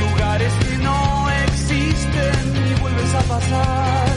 Lugares 0.00 0.52
que 0.64 0.78
no 0.78 1.30
existen 1.46 2.42
y 2.70 2.80
vuelves 2.80 3.14
a 3.14 3.22
pasar. 3.22 4.11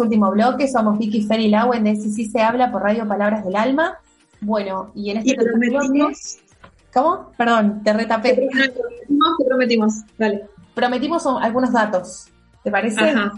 Último 0.00 0.30
bloque, 0.30 0.68
somos 0.68 0.98
Vicky 0.98 1.22
Fer 1.22 1.40
y 1.40 1.48
Lauen 1.48 1.84
de 1.84 1.96
Si 1.96 2.26
se 2.26 2.40
habla 2.40 2.70
por 2.72 2.82
Radio 2.82 3.06
Palabras 3.06 3.44
del 3.44 3.56
Alma. 3.56 3.98
Bueno, 4.40 4.90
y 4.94 5.10
en 5.10 5.18
este 5.18 5.30
Y 5.30 5.36
bloque- 5.36 6.14
¿Cómo? 6.92 7.30
Perdón, 7.36 7.82
te 7.84 7.92
retapé. 7.92 8.34
prometimos, 8.34 9.28
que 9.38 9.44
prometimos. 9.44 9.94
Dale. 10.18 10.46
Prometimos 10.74 11.26
un- 11.26 11.42
algunos 11.42 11.72
datos. 11.72 12.28
¿Te 12.64 12.70
parece? 12.70 13.00
Ajá. 13.00 13.32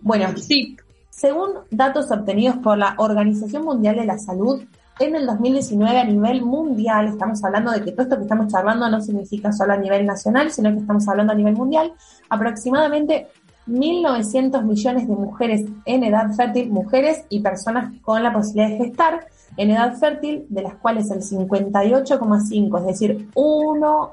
Bueno, 0.00 0.28
Sí, 0.36 0.76
según 1.10 1.50
datos 1.70 2.10
obtenidos 2.10 2.56
por 2.58 2.76
la 2.78 2.94
Organización 2.98 3.64
Mundial 3.64 3.96
de 3.96 4.06
la 4.06 4.18
Salud, 4.18 4.62
en 4.98 5.14
el 5.14 5.26
2019 5.26 5.98
a 5.98 6.04
nivel 6.04 6.42
mundial, 6.42 7.08
estamos 7.08 7.42
hablando 7.44 7.70
de 7.70 7.82
que 7.82 7.92
todo 7.92 8.02
esto 8.02 8.16
que 8.16 8.22
estamos 8.22 8.50
charlando 8.50 8.88
no 8.88 9.00
significa 9.02 9.52
solo 9.52 9.74
a 9.74 9.76
nivel 9.76 10.06
nacional, 10.06 10.50
sino 10.50 10.70
que 10.72 10.78
estamos 10.78 11.06
hablando 11.08 11.32
a 11.32 11.36
nivel 11.36 11.54
mundial, 11.54 11.92
aproximadamente 12.30 13.28
1.900 13.66 14.62
millones 14.64 15.08
de 15.08 15.14
mujeres 15.14 15.64
en 15.84 16.04
edad 16.04 16.30
fértil, 16.34 16.70
mujeres 16.70 17.24
y 17.28 17.40
personas 17.40 17.92
con 18.02 18.22
la 18.22 18.32
posibilidad 18.32 18.68
de 18.70 18.84
gestar 18.84 19.26
en 19.56 19.70
edad 19.70 19.96
fértil, 19.96 20.46
de 20.48 20.62
las 20.62 20.74
cuales 20.74 21.10
el 21.10 21.20
58,5, 21.22 22.78
es 22.80 22.86
decir, 22.86 23.28
1, 23.34 24.12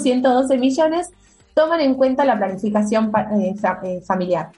112 0.00 0.58
millones, 0.58 1.10
toman 1.54 1.80
en 1.80 1.94
cuenta 1.94 2.24
la 2.24 2.36
planificación 2.36 3.10
eh, 3.40 3.54
fa- 3.58 3.80
eh, 3.82 4.00
familiar. 4.06 4.50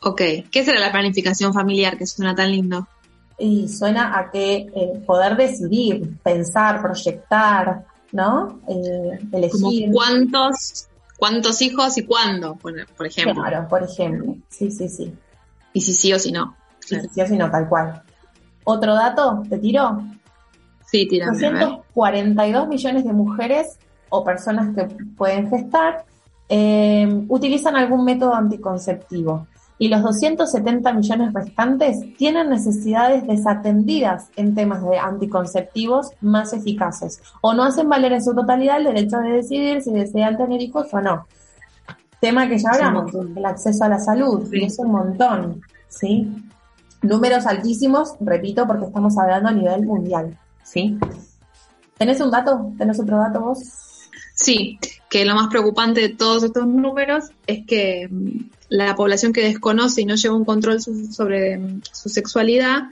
ok. 0.00 0.20
¿Qué 0.50 0.64
será 0.64 0.78
la 0.80 0.92
planificación 0.92 1.52
familiar 1.54 1.96
que 1.96 2.06
suena 2.06 2.34
tan 2.34 2.50
lindo? 2.52 2.86
Y 3.38 3.68
suena 3.68 4.18
a 4.18 4.30
que 4.30 4.66
eh, 4.74 5.02
poder 5.06 5.36
decidir, 5.36 6.16
pensar, 6.22 6.80
proyectar, 6.80 7.84
¿no? 8.12 8.60
Elegir. 9.32 9.90
cuántos, 9.92 10.88
cuántos 11.16 11.60
hijos 11.62 11.96
y 11.98 12.04
cuándo, 12.04 12.56
por, 12.56 12.86
por 12.94 13.06
ejemplo. 13.06 13.42
Claro, 13.42 13.68
por 13.68 13.82
ejemplo. 13.82 14.36
Sí, 14.48 14.70
sí, 14.70 14.88
sí. 14.88 15.14
Y 15.72 15.80
si 15.80 15.92
sí 15.92 16.12
o 16.12 16.18
si 16.18 16.32
no. 16.32 16.56
Sí, 16.80 16.94
Claro. 16.96 17.08
sí, 17.12 17.26
sí, 17.26 17.36
no, 17.36 17.50
tal 17.50 17.68
cual. 17.68 18.02
Otro 18.64 18.94
dato, 18.94 19.42
te 19.48 19.58
tiro. 19.58 20.02
Sí, 20.86 21.06
tirame, 21.08 21.36
a 21.36 21.50
ver. 21.50 21.60
242 21.60 22.68
millones 22.68 23.04
de 23.04 23.12
mujeres 23.12 23.78
o 24.08 24.24
personas 24.24 24.74
que 24.74 24.84
pueden 25.16 25.50
gestar 25.50 26.04
eh, 26.48 27.08
utilizan 27.28 27.76
algún 27.76 28.04
método 28.04 28.34
anticonceptivo 28.34 29.48
y 29.78 29.88
los 29.88 30.02
270 30.02 30.92
millones 30.92 31.32
restantes 31.34 31.98
tienen 32.16 32.48
necesidades 32.48 33.26
desatendidas 33.26 34.28
en 34.36 34.54
temas 34.54 34.82
de 34.82 34.98
anticonceptivos 34.98 36.10
más 36.20 36.52
eficaces 36.52 37.20
o 37.42 37.52
no 37.52 37.64
hacen 37.64 37.88
valer 37.88 38.12
en 38.12 38.24
su 38.24 38.34
totalidad 38.34 38.78
el 38.78 38.84
derecho 38.84 39.18
de 39.18 39.32
decidir 39.32 39.82
si 39.82 39.92
desean 39.92 40.36
tener 40.36 40.62
hijos 40.62 40.86
o 40.92 41.00
no. 41.00 41.26
Tema 42.20 42.48
que 42.48 42.58
ya 42.58 42.70
hablamos, 42.70 43.12
el 43.14 43.44
acceso 43.44 43.84
a 43.84 43.88
la 43.88 43.98
salud, 43.98 44.48
Sí. 44.50 44.58
y 44.60 44.64
es 44.64 44.78
un 44.78 44.90
montón, 44.90 45.60
¿sí? 45.88 46.26
Números 47.02 47.44
altísimos, 47.46 48.14
repito, 48.20 48.66
porque 48.66 48.86
estamos 48.86 49.16
hablando 49.18 49.50
a 49.50 49.52
nivel 49.52 49.84
mundial, 49.84 50.36
¿sí? 50.64 50.98
¿Tenés 51.98 52.20
un 52.20 52.30
dato? 52.30 52.72
¿Tenés 52.78 52.98
otro 52.98 53.18
dato 53.18 53.40
vos? 53.40 53.58
Sí, 54.34 54.78
que 55.08 55.24
lo 55.24 55.34
más 55.34 55.48
preocupante 55.48 56.00
de 56.00 56.08
todos 56.10 56.42
estos 56.44 56.66
números 56.66 57.24
es 57.46 57.66
que 57.66 58.08
mm, 58.10 58.55
la 58.68 58.94
población 58.94 59.32
que 59.32 59.42
desconoce 59.42 60.02
y 60.02 60.06
no 60.06 60.14
lleva 60.14 60.34
un 60.34 60.44
control 60.44 60.80
su- 60.80 61.12
sobre 61.12 61.58
mm, 61.58 61.82
su 61.92 62.08
sexualidad 62.08 62.84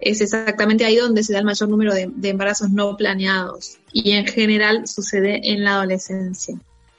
es 0.00 0.20
exactamente 0.20 0.84
ahí 0.84 0.96
donde 0.96 1.22
se 1.22 1.32
da 1.32 1.38
el 1.38 1.44
mayor 1.44 1.68
número 1.68 1.94
de, 1.94 2.10
embarazos 2.28 2.70
no 2.70 2.96
planeados 2.96 3.78
y 3.92 4.12
en 4.12 4.26
general 4.26 4.86
sucede 4.86 5.52
en 5.52 5.64
la 5.64 5.76
adolescencia. 5.76 6.58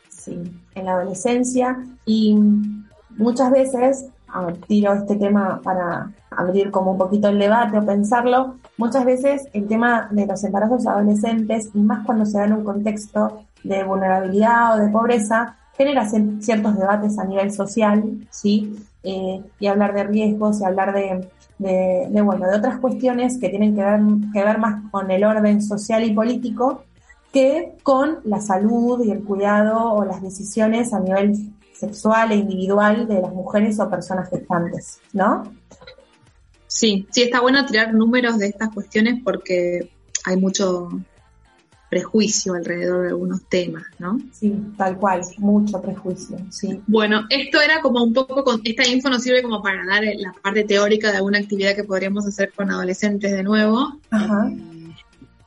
Sí, 0.09 0.41
en 0.75 0.85
la 0.85 0.93
adolescencia 0.93 1.77
y 2.05 2.35
muchas 3.17 3.51
veces, 3.51 4.05
tiro 4.67 4.93
este 4.93 5.15
tema 5.15 5.61
para 5.63 6.11
abrir 6.31 6.71
como 6.71 6.91
un 6.91 6.97
poquito 6.97 7.29
el 7.29 7.39
debate 7.39 7.77
o 7.77 7.85
pensarlo, 7.85 8.55
muchas 8.77 9.05
veces 9.05 9.47
el 9.53 9.67
tema 9.67 10.07
de 10.11 10.25
los 10.25 10.43
embarazos 10.43 10.85
adolescentes, 10.85 11.69
y 11.73 11.79
más 11.79 12.05
cuando 12.05 12.25
se 12.25 12.39
da 12.39 12.45
en 12.45 12.53
un 12.53 12.63
contexto 12.63 13.43
de 13.63 13.83
vulnerabilidad 13.83 14.75
o 14.75 14.83
de 14.83 14.89
pobreza, 14.89 15.55
genera 15.77 16.09
cier- 16.09 16.41
ciertos 16.41 16.77
debates 16.77 17.17
a 17.19 17.25
nivel 17.25 17.51
social, 17.51 18.03
¿sí? 18.31 18.75
Eh, 19.03 19.41
y 19.59 19.67
hablar 19.67 19.93
de 19.93 20.03
riesgos 20.03 20.59
y 20.59 20.65
hablar 20.65 20.93
de, 20.93 21.27
de, 21.59 22.07
de, 22.09 22.21
bueno, 22.21 22.47
de 22.47 22.57
otras 22.57 22.79
cuestiones 22.79 23.37
que 23.37 23.49
tienen 23.49 23.75
que 23.75 23.83
ver, 23.83 24.01
que 24.33 24.43
ver 24.43 24.57
más 24.57 24.89
con 24.91 25.09
el 25.11 25.23
orden 25.23 25.61
social 25.61 26.03
y 26.03 26.13
político 26.13 26.83
que 27.31 27.73
con 27.83 28.19
la 28.23 28.41
salud 28.41 29.03
y 29.05 29.11
el 29.11 29.23
cuidado 29.23 29.93
o 29.93 30.03
las 30.05 30.21
decisiones 30.21 30.93
a 30.93 30.99
nivel 30.99 31.35
sexual 31.73 32.31
e 32.31 32.35
individual 32.37 33.07
de 33.07 33.21
las 33.21 33.31
mujeres 33.31 33.79
o 33.79 33.89
personas 33.89 34.29
gestantes, 34.29 34.99
¿no? 35.13 35.43
Sí, 36.67 37.07
sí, 37.11 37.23
está 37.23 37.41
bueno 37.41 37.65
tirar 37.65 37.93
números 37.93 38.39
de 38.39 38.47
estas 38.47 38.69
cuestiones 38.69 39.21
porque 39.23 39.91
hay 40.25 40.37
mucho 40.37 40.89
prejuicio 41.89 42.53
alrededor 42.53 43.03
de 43.03 43.09
algunos 43.09 43.43
temas, 43.45 43.83
¿no? 43.99 44.19
Sí, 44.31 44.53
tal 44.77 44.97
cual, 44.97 45.21
mucho 45.37 45.81
prejuicio, 45.81 46.37
sí. 46.49 46.81
Bueno, 46.87 47.25
esto 47.29 47.61
era 47.61 47.81
como 47.81 48.03
un 48.03 48.13
poco, 48.13 48.43
con, 48.43 48.61
esta 48.63 48.85
info 48.87 49.09
nos 49.09 49.23
sirve 49.23 49.41
como 49.41 49.61
para 49.61 49.85
dar 49.85 50.03
la 50.17 50.33
parte 50.33 50.63
teórica 50.63 51.11
de 51.11 51.17
alguna 51.17 51.39
actividad 51.39 51.75
que 51.75 51.83
podríamos 51.83 52.25
hacer 52.25 52.51
con 52.53 52.69
adolescentes 52.71 53.31
de 53.31 53.43
nuevo. 53.43 53.99
Ajá. 54.09 54.51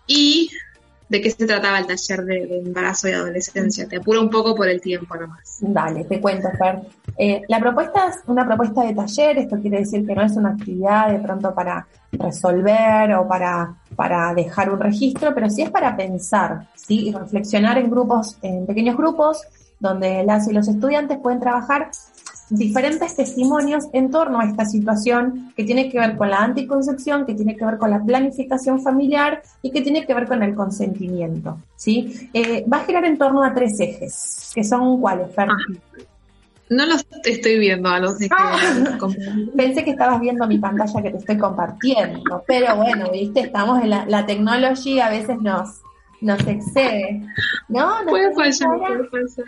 Y 0.06 0.50
de 1.10 1.20
qué 1.20 1.30
se 1.30 1.44
trataba 1.44 1.80
el 1.80 1.86
taller 1.86 2.24
de, 2.24 2.58
embarazo 2.64 3.08
y 3.08 3.12
adolescencia. 3.12 3.86
Te 3.88 3.96
apuro 3.96 4.22
un 4.22 4.30
poco 4.30 4.54
por 4.54 4.68
el 4.68 4.80
tiempo 4.80 5.16
nomás. 5.16 5.58
Dale, 5.60 6.04
te 6.04 6.20
cuento, 6.20 6.48
Fer. 6.56 6.80
Eh, 7.18 7.42
la 7.48 7.58
propuesta 7.58 8.08
es 8.08 8.16
una 8.28 8.46
propuesta 8.46 8.84
de 8.84 8.94
taller, 8.94 9.38
esto 9.38 9.58
quiere 9.60 9.80
decir 9.80 10.06
que 10.06 10.14
no 10.14 10.22
es 10.22 10.36
una 10.36 10.50
actividad 10.50 11.10
de 11.10 11.18
pronto 11.18 11.52
para 11.52 11.86
resolver 12.12 13.12
o 13.14 13.26
para, 13.26 13.74
para 13.96 14.32
dejar 14.34 14.70
un 14.72 14.78
registro, 14.78 15.34
pero 15.34 15.50
sí 15.50 15.62
es 15.62 15.70
para 15.70 15.96
pensar, 15.96 16.68
¿sí? 16.76 17.08
Y 17.08 17.12
reflexionar 17.12 17.76
en 17.78 17.90
grupos, 17.90 18.38
en 18.42 18.64
pequeños 18.64 18.96
grupos, 18.96 19.42
donde 19.80 20.22
las 20.24 20.46
y 20.48 20.52
los 20.52 20.68
estudiantes 20.68 21.18
pueden 21.18 21.40
trabajar 21.40 21.90
diferentes 22.50 23.16
testimonios 23.16 23.84
en 23.92 24.10
torno 24.10 24.40
a 24.40 24.44
esta 24.44 24.64
situación 24.64 25.52
que 25.56 25.64
tiene 25.64 25.90
que 25.90 25.98
ver 25.98 26.16
con 26.16 26.30
la 26.30 26.38
anticoncepción, 26.38 27.24
que 27.24 27.34
tiene 27.34 27.56
que 27.56 27.64
ver 27.64 27.78
con 27.78 27.90
la 27.90 28.02
planificación 28.02 28.82
familiar 28.82 29.42
y 29.62 29.70
que 29.70 29.80
tiene 29.80 30.06
que 30.06 30.14
ver 30.14 30.26
con 30.26 30.42
el 30.42 30.54
consentimiento. 30.54 31.58
¿sí? 31.76 32.28
Eh, 32.34 32.64
va 32.70 32.78
a 32.78 32.84
girar 32.84 33.04
en 33.04 33.18
torno 33.18 33.42
a 33.42 33.54
tres 33.54 33.78
ejes, 33.80 34.50
que 34.54 34.64
son 34.64 35.00
cuáles, 35.00 35.34
Fer? 35.34 35.48
Ajá. 35.48 36.06
No 36.70 36.86
los 36.86 37.04
estoy 37.24 37.58
viendo 37.58 37.88
a 37.88 37.98
los. 37.98 38.14
Ah. 38.30 38.56
Pensé 39.56 39.82
que 39.82 39.90
estabas 39.90 40.20
viendo 40.20 40.46
mi 40.46 40.58
pantalla 40.58 41.02
que 41.02 41.10
te 41.10 41.16
estoy 41.16 41.36
compartiendo, 41.36 42.44
pero 42.46 42.76
bueno, 42.76 43.10
viste, 43.10 43.40
estamos 43.40 43.82
en 43.82 43.90
la, 43.90 44.06
la 44.06 44.24
tecnología, 44.24 45.06
a 45.06 45.10
veces 45.10 45.36
nos, 45.40 45.80
nos 46.20 46.38
excede. 46.46 47.26
¿No? 47.68 48.04
¿No 48.04 48.10
Puede 48.10 48.32
fallar, 48.34 48.78
puede 48.78 49.08
fallar. 49.08 49.46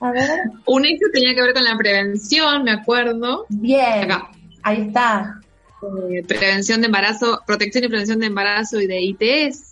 A 0.00 0.10
ver. 0.12 0.30
Un 0.66 0.84
eje 0.84 0.98
tenía 1.12 1.34
que 1.34 1.42
ver 1.42 1.52
con 1.54 1.64
la 1.64 1.76
prevención, 1.76 2.64
me 2.64 2.70
acuerdo. 2.72 3.46
Bien, 3.48 4.04
Acá. 4.10 4.30
ahí 4.62 4.82
está. 4.82 5.40
Eh, 6.10 6.22
prevención 6.26 6.80
de 6.80 6.86
embarazo, 6.86 7.40
protección 7.46 7.84
y 7.84 7.88
prevención 7.88 8.18
de 8.20 8.26
embarazo 8.26 8.80
y 8.80 8.86
de 8.86 9.00
ITS. 9.00 9.70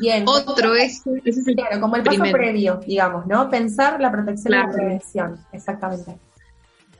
Bien. 0.00 0.24
Otro 0.26 0.74
ese 0.74 1.10
es 1.24 1.46
el 1.46 1.54
Claro, 1.54 1.80
como 1.80 1.96
el 1.96 2.02
paso 2.02 2.16
primero. 2.20 2.36
previo, 2.38 2.80
digamos, 2.86 3.26
¿no? 3.26 3.48
Pensar 3.50 4.00
la 4.00 4.10
protección 4.10 4.52
y 4.54 4.56
la 4.56 4.70
prevención. 4.72 5.38
Exactamente. 5.52 6.16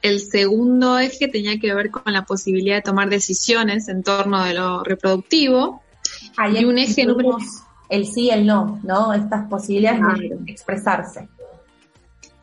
El 0.02 0.20
segundo 0.20 0.98
eje 0.98 1.28
tenía 1.28 1.58
que 1.58 1.74
ver 1.74 1.90
con 1.90 2.12
la 2.12 2.24
posibilidad 2.26 2.76
de 2.76 2.82
tomar 2.82 3.08
decisiones 3.08 3.88
en 3.88 4.02
torno 4.02 4.44
de 4.44 4.54
lo 4.54 4.84
reproductivo. 4.84 5.82
Ahí 6.36 6.58
Y 6.58 6.64
un 6.64 6.78
eje 6.78 7.06
número- 7.06 7.38
el 7.88 8.06
sí 8.06 8.22
y 8.24 8.30
el 8.30 8.46
no, 8.46 8.78
¿no? 8.84 9.12
Estas 9.14 9.48
posibilidades 9.48 10.00
Claro. 10.00 10.18
de 10.40 10.52
expresarse. 10.52 11.28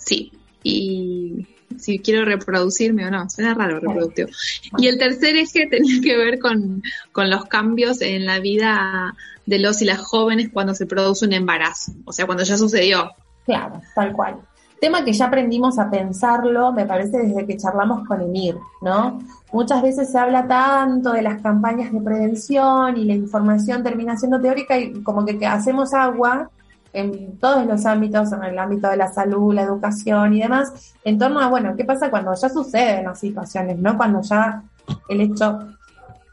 Sí, 0.04 0.32
y 0.64 1.48
si 1.78 2.00
quiero 2.00 2.26
reproducirme 2.26 3.06
o 3.06 3.12
no, 3.12 3.30
suena 3.30 3.54
raro 3.54 3.80
reproductivo. 3.80 4.30
Y 4.78 4.88
el 4.88 4.98
tercer 4.98 5.36
eje 5.36 5.68
tenía 5.72 6.02
que 6.02 6.18
ver 6.18 6.40
con, 6.40 6.84
con 7.12 7.30
los 7.30 7.46
cambios 7.46 8.02
en 8.02 8.26
la 8.26 8.40
vida 8.40 9.16
de 9.46 9.60
los 9.60 9.82
y 9.82 9.86
las 9.86 10.00
jóvenes 10.00 10.50
cuando 10.54 10.74
se 10.74 10.86
produce 10.86 11.26
un 11.26 11.34
embarazo, 11.34 11.94
o 12.06 12.14
sea, 12.14 12.26
cuando 12.26 12.44
ya 12.44 12.58
sucedió. 12.58 13.12
Claro, 13.46 13.82
tal 13.96 14.14
cual. 14.14 14.36
Tema 14.80 15.04
que 15.06 15.14
ya 15.14 15.26
aprendimos 15.26 15.78
a 15.78 15.92
pensarlo, 15.92 16.72
me 16.72 16.86
parece, 16.86 17.20
desde 17.20 17.46
que 17.46 17.58
charlamos 17.58 18.08
con 18.08 18.22
Emir, 18.22 18.56
¿no? 18.82 19.20
Muchas 19.52 19.82
veces 19.84 20.12
se 20.12 20.18
habla 20.18 20.48
tanto 20.48 21.12
de 21.12 21.22
las 21.22 21.42
campañas 21.42 21.92
de 21.92 22.02
prevención 22.02 22.98
y 22.98 23.06
la 23.06 23.14
información 23.14 23.84
termina 23.84 24.18
siendo 24.18 24.42
teórica 24.42 24.80
y 24.80 25.04
como 25.04 25.24
que, 25.24 25.38
que 25.38 25.46
hacemos 25.46 25.94
agua 25.94 26.50
en 26.94 27.38
todos 27.38 27.66
los 27.66 27.86
ámbitos, 27.86 28.32
en 28.32 28.44
el 28.44 28.60
ámbito 28.60 28.90
de 28.90 28.98
la 28.98 29.12
salud, 29.12 29.54
la 29.54 29.64
educación 29.64 30.34
y 30.34 30.42
demás, 30.42 30.94
en 31.04 31.18
torno 31.18 31.40
a, 31.40 31.48
bueno, 31.48 31.76
¿qué 31.76 31.86
pasa 31.86 32.10
cuando 32.10 32.34
ya 32.34 32.50
suceden 32.50 33.06
las 33.06 33.20
situaciones, 33.20 33.78
¿no? 33.78 33.98
Cuando 33.98 34.22
ya 34.22 34.64
el 35.10 35.22
hecho 35.22 35.60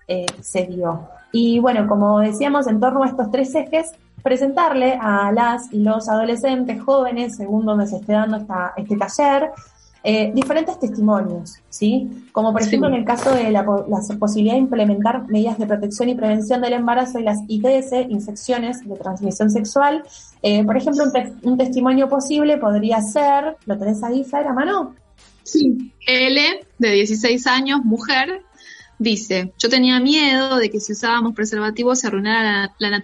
eh, 0.06 0.26
se 0.40 0.66
dio. 0.66 1.08
Y 1.32 1.60
bueno, 1.60 1.86
como 1.86 2.20
decíamos, 2.20 2.66
en 2.66 2.80
torno 2.80 3.02
a 3.02 3.08
estos 3.08 3.30
tres 3.30 3.54
ejes, 3.54 3.92
presentarle 4.22 4.98
a 5.00 5.30
las 5.32 5.72
y 5.72 5.80
los 5.80 6.08
adolescentes 6.08 6.82
jóvenes, 6.82 7.36
según 7.36 7.64
donde 7.64 7.86
se 7.86 7.96
esté 7.96 8.12
dando 8.12 8.38
esta, 8.38 8.72
este 8.76 8.96
taller, 8.96 9.50
eh, 10.10 10.32
diferentes 10.34 10.78
testimonios, 10.80 11.56
¿sí? 11.68 12.08
Como 12.32 12.52
por 12.52 12.62
Sí. 12.62 12.68
ejemplo 12.68 12.88
en 12.88 12.94
el 12.94 13.04
caso 13.04 13.28
de 13.34 13.50
la, 13.50 13.62
la 13.62 14.00
posibilidad 14.18 14.54
de 14.54 14.60
implementar 14.60 15.28
medidas 15.28 15.58
de 15.58 15.66
protección 15.66 16.08
y 16.08 16.14
prevención 16.14 16.62
del 16.62 16.72
embarazo 16.72 17.18
y 17.18 17.24
las 17.24 17.38
ITS, 17.46 17.92
infecciones 18.08 18.88
de 18.88 18.96
transmisión 18.96 19.50
sexual. 19.50 20.02
Eh, 20.42 20.64
por 20.64 20.76
ejemplo, 20.76 21.04
un, 21.04 21.12
te- 21.12 21.32
un 21.42 21.58
testimonio 21.58 22.08
posible 22.08 22.56
podría 22.56 23.00
ser, 23.02 23.56
¿lo 23.66 23.76
tenés 23.76 24.02
ahí, 24.02 24.24
Fer, 24.24 24.46
a 24.46 24.52
mano? 24.54 24.94
Sí. 25.42 25.92
L, 26.06 26.40
de 26.78 26.90
16 26.90 27.46
años, 27.46 27.80
mujer, 27.84 28.42
dice, 28.98 29.52
yo 29.58 29.68
tenía 29.68 30.00
miedo 30.00 30.56
de 30.56 30.70
que 30.70 30.80
si 30.80 30.92
usábamos 30.92 31.34
preservativos 31.34 32.00
se 32.00 32.08
arruinara 32.08 32.72
la, 32.78 32.90
la 32.90 33.00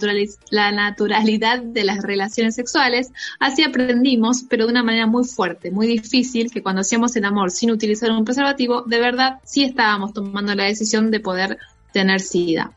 la 0.50 0.72
naturalidad 0.72 1.62
de 1.62 1.84
las 1.84 2.02
relaciones 2.02 2.54
sexuales. 2.54 3.12
Así 3.38 3.62
aprendimos, 3.62 4.44
pero 4.48 4.66
de 4.66 4.72
una 4.72 4.82
manera 4.82 5.06
muy 5.06 5.24
fuerte, 5.24 5.70
muy 5.70 5.86
difícil, 5.86 6.50
que 6.50 6.62
cuando 6.62 6.80
hacíamos 6.80 7.14
el 7.16 7.24
amor 7.24 7.50
sin 7.50 7.70
utilizar 7.70 8.10
un 8.10 8.24
preservativo, 8.24 8.82
de 8.82 8.98
verdad 8.98 9.38
sí 9.44 9.64
estábamos 9.64 10.12
tomando 10.12 10.54
la 10.54 10.64
decisión 10.64 11.10
de 11.10 11.20
poder 11.20 11.58
tener 11.92 12.20
SIDA. 12.20 12.72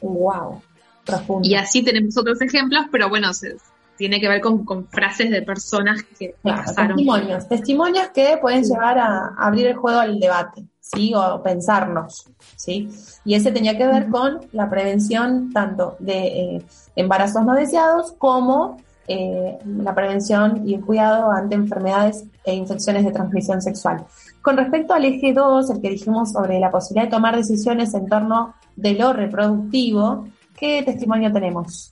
¡Wow! 0.00 0.62
Profundo. 1.04 1.48
Y 1.48 1.54
así 1.54 1.82
tenemos 1.82 2.16
otros 2.16 2.40
ejemplos, 2.40 2.86
pero 2.90 3.08
bueno, 3.08 3.32
se- 3.34 3.56
tiene 3.96 4.18
que 4.18 4.28
ver 4.28 4.40
con, 4.40 4.64
con 4.64 4.86
frases 4.88 5.30
de 5.30 5.42
personas 5.42 6.02
que 6.18 6.34
Claro, 6.42 6.62
pasaron. 6.64 6.96
testimonios. 6.96 7.48
Testimonios 7.48 8.08
que 8.14 8.38
pueden 8.40 8.64
llevar 8.64 8.98
a 8.98 9.34
abrir 9.36 9.66
el 9.66 9.76
juego 9.76 9.98
al 9.98 10.18
debate, 10.18 10.64
¿sí? 10.80 11.12
O 11.14 11.42
pensarnos, 11.42 12.26
¿sí? 12.56 12.88
Y 13.24 13.34
ese 13.34 13.52
tenía 13.52 13.76
que 13.76 13.86
ver 13.86 14.08
con 14.08 14.40
la 14.52 14.68
prevención 14.68 15.52
tanto 15.52 15.96
de 15.98 16.26
eh, 16.26 16.62
embarazos 16.96 17.44
no 17.44 17.54
deseados 17.54 18.12
como 18.12 18.78
eh, 19.12 19.58
la 19.64 19.94
prevención 19.94 20.68
y 20.68 20.74
el 20.74 20.84
cuidado 20.84 21.32
ante 21.32 21.56
enfermedades 21.56 22.24
e 22.44 22.54
infecciones 22.54 23.04
de 23.04 23.10
transmisión 23.10 23.60
sexual. 23.60 24.04
Con 24.40 24.56
respecto 24.56 24.94
al 24.94 25.04
eje 25.04 25.32
2, 25.32 25.70
el 25.70 25.80
que 25.80 25.90
dijimos 25.90 26.32
sobre 26.32 26.60
la 26.60 26.70
posibilidad 26.70 27.06
de 27.06 27.16
tomar 27.16 27.36
decisiones 27.36 27.92
en 27.94 28.06
torno 28.06 28.54
de 28.76 28.94
lo 28.94 29.12
reproductivo, 29.12 30.28
¿qué 30.56 30.82
testimonio 30.84 31.32
tenemos? 31.32 31.90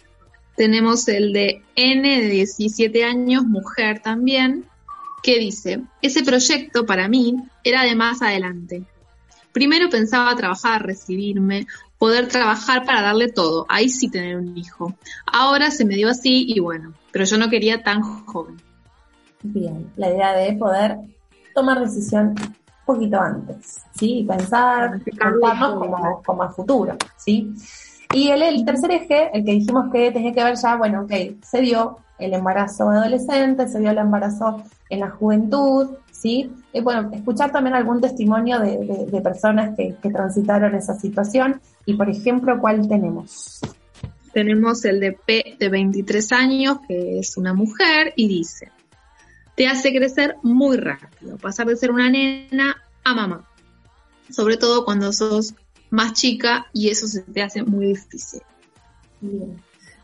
Tenemos 0.57 1.09
el 1.09 1.33
de 1.33 1.63
N 1.75 2.09
de 2.23 2.29
17 2.29 3.05
años, 3.05 3.45
mujer 3.45 4.01
también, 4.01 4.65
que 5.23 5.39
dice, 5.39 5.83
ese 6.03 6.23
proyecto 6.23 6.87
para 6.87 7.09
mí 7.09 7.37
era 7.65 7.83
de 7.83 7.95
más 7.95 8.23
adelante. 8.23 8.85
Primero 9.53 9.89
pensaba 9.89 10.37
trabajar, 10.37 10.85
recibirme, 10.85 11.67
poder 11.99 12.29
trabajar 12.29 12.85
para 12.85 13.03
darle 13.03 13.29
todo, 13.29 13.67
ahí 13.69 13.89
sí 13.89 14.09
tener 14.09 14.37
un 14.37 14.57
hijo. 14.57 14.95
Ahora 15.27 15.71
se 15.71 15.85
me 15.85 15.97
dio 15.97 16.09
así 16.09 16.47
y 16.49 16.61
bueno, 16.61 16.95
pero 17.11 17.25
yo 17.25 17.39
no 17.39 17.51
quería 17.51 17.83
tan 17.83 18.03
joven. 18.03 18.57
Bien, 19.43 19.91
la 19.97 20.11
idea 20.11 20.33
de 20.33 20.53
poder 20.55 20.99
tomar 21.55 21.81
decisión 21.81 22.35
un 22.39 22.57
poquito 22.85 23.21
antes, 23.21 23.83
¿sí? 23.97 24.21
Y 24.21 24.25
pensar, 24.25 25.01
pensarnos 25.03 25.75
como, 25.75 26.23
como 26.23 26.43
a 26.43 26.51
futuro, 26.51 26.97
¿sí? 27.17 27.53
Y 28.13 28.29
el, 28.31 28.43
el 28.43 28.65
tercer 28.65 28.91
eje, 28.93 29.31
el 29.33 29.45
que 29.45 29.53
dijimos 29.53 29.93
que 29.93 30.11
tenía 30.11 30.33
que 30.33 30.45
ver 30.45 30.57
ya, 30.57 30.77
bueno, 30.77 31.03
ok, 31.03 31.13
se 31.43 31.61
dio 31.61 31.99
el 32.19 32.35
embarazo 32.35 32.91
adolescente, 32.91 33.69
se 33.69 33.79
dio 33.81 33.91
el 33.91 33.99
embarazo 33.99 34.63
en 34.91 35.01
la 35.01 35.11
juventud, 35.11 35.91
¿sí? 36.11 36.51
Y 36.73 36.81
bueno, 36.81 37.11
escuchar 37.13 37.53
también 37.53 37.75
algún 37.77 38.01
testimonio 38.01 38.59
de, 38.61 38.79
de- 38.79 39.07
de 39.07 39.21
personas 39.21 39.77
que, 39.77 39.95
que 40.03 40.11
transitaron 40.11 40.75
esa 40.75 40.95
situación 40.99 41.61
y, 41.87 41.95
por 41.95 42.09
ejemplo, 42.11 42.59
¿cuál 42.61 42.89
tenemos? 42.89 43.61
Tenemos 44.33 44.85
el 44.85 45.01
de 45.01 45.13
P 45.13 45.57
de 45.59 45.69
23 45.69 46.33
años, 46.33 46.79
que 46.87 47.19
es 47.19 47.37
una 47.37 47.55
mujer, 47.55 48.13
y 48.15 48.29
dice, 48.29 48.71
te 49.57 49.67
hace 49.67 49.93
crecer 49.95 50.37
muy 50.43 50.77
rápido, 50.77 51.37
pasar 51.39 51.67
de 51.67 51.77
ser 51.77 51.91
una 51.91 52.11
nena 52.11 52.77
a 53.05 53.15
mamá, 53.15 53.49
sobre 54.31 54.57
todo 54.57 54.85
cuando 54.85 55.13
sos 55.13 55.55
más 55.91 56.13
chica 56.13 56.67
y 56.73 56.91
eso 56.91 57.07
se 57.07 57.23
te 57.23 57.43
hace 57.43 57.63
muy 57.63 57.87
difícil. 57.87 58.43
Bien. 59.21 59.57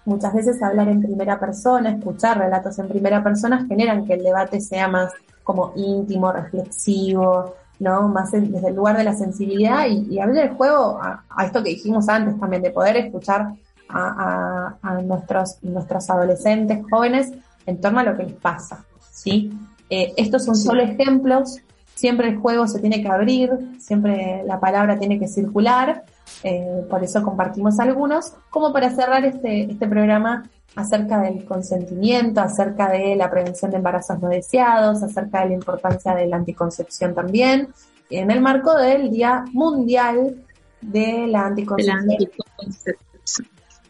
Muchas 0.06 0.34
veces 0.34 0.62
hablar 0.62 0.88
en 0.88 1.00
primera 1.02 1.38
persona, 1.40 1.90
escuchar 1.90 2.38
relatos 2.38 2.78
en 2.78 2.88
primera 2.88 3.22
persona 3.22 3.64
generan 3.66 4.04
que 4.04 4.14
el 4.14 4.22
debate 4.22 4.60
sea 4.60 4.86
más 4.88 5.12
como 5.42 5.72
íntimo, 5.76 6.30
reflexivo, 6.32 7.54
¿no? 7.80 8.08
Más 8.08 8.32
en- 8.34 8.52
desde 8.52 8.68
el 8.68 8.76
lugar 8.76 8.96
de 8.96 9.04
la 9.04 9.14
sensibilidad 9.14 9.86
y, 9.88 10.06
y 10.14 10.18
abrir 10.20 10.42
el 10.42 10.50
juego 10.50 10.98
a, 11.02 11.24
a 11.28 11.44
esto 11.46 11.62
que 11.62 11.70
dijimos 11.70 12.08
antes 12.08 12.38
también, 12.38 12.62
de 12.62 12.70
poder 12.70 12.96
escuchar 12.96 13.48
a, 13.88 14.76
a- 14.82 14.88
a 14.90 15.02
nuestros, 15.02 15.58
nuestros 15.62 16.08
adolescentes, 16.10 16.80
jóvenes, 16.90 17.32
en 17.66 17.80
torno 17.80 18.00
a 18.00 18.02
lo 18.04 18.16
que 18.16 18.24
les 18.24 18.34
pasa, 18.34 18.84
¿sí? 19.10 19.52
Eh, 19.90 20.12
estos 20.16 20.44
son 20.44 20.56
Sí. 20.56 20.64
solo 20.64 20.82
ejemplos, 20.82 21.58
siempre 21.94 22.28
el 22.28 22.38
juego 22.38 22.66
se 22.66 22.78
tiene 22.80 23.02
que 23.02 23.08
abrir, 23.08 23.50
siempre 23.80 24.42
la 24.46 24.60
palabra 24.60 24.98
tiene 24.98 25.18
que 25.18 25.28
circular, 25.28 26.04
eh, 26.42 26.84
por 26.88 27.02
eso 27.02 27.22
compartimos 27.22 27.78
algunos, 27.80 28.32
como 28.50 28.72
para 28.72 28.90
cerrar 28.90 29.24
este, 29.24 29.70
este 29.70 29.86
programa 29.86 30.44
acerca 30.76 31.20
del 31.20 31.44
consentimiento, 31.44 32.40
acerca 32.40 32.90
de 32.90 33.16
la 33.16 33.30
prevención 33.30 33.70
de 33.70 33.78
embarazos 33.78 34.20
no 34.20 34.28
deseados, 34.28 35.02
acerca 35.02 35.40
de 35.42 35.50
la 35.50 35.54
importancia 35.54 36.14
de 36.14 36.26
la 36.26 36.36
anticoncepción 36.36 37.14
también, 37.14 37.68
en 38.10 38.30
el 38.30 38.40
marco 38.40 38.74
del 38.76 39.10
Día 39.10 39.44
Mundial 39.52 40.44
de 40.80 41.26
la 41.28 41.46
anticoncepción. 41.46 42.18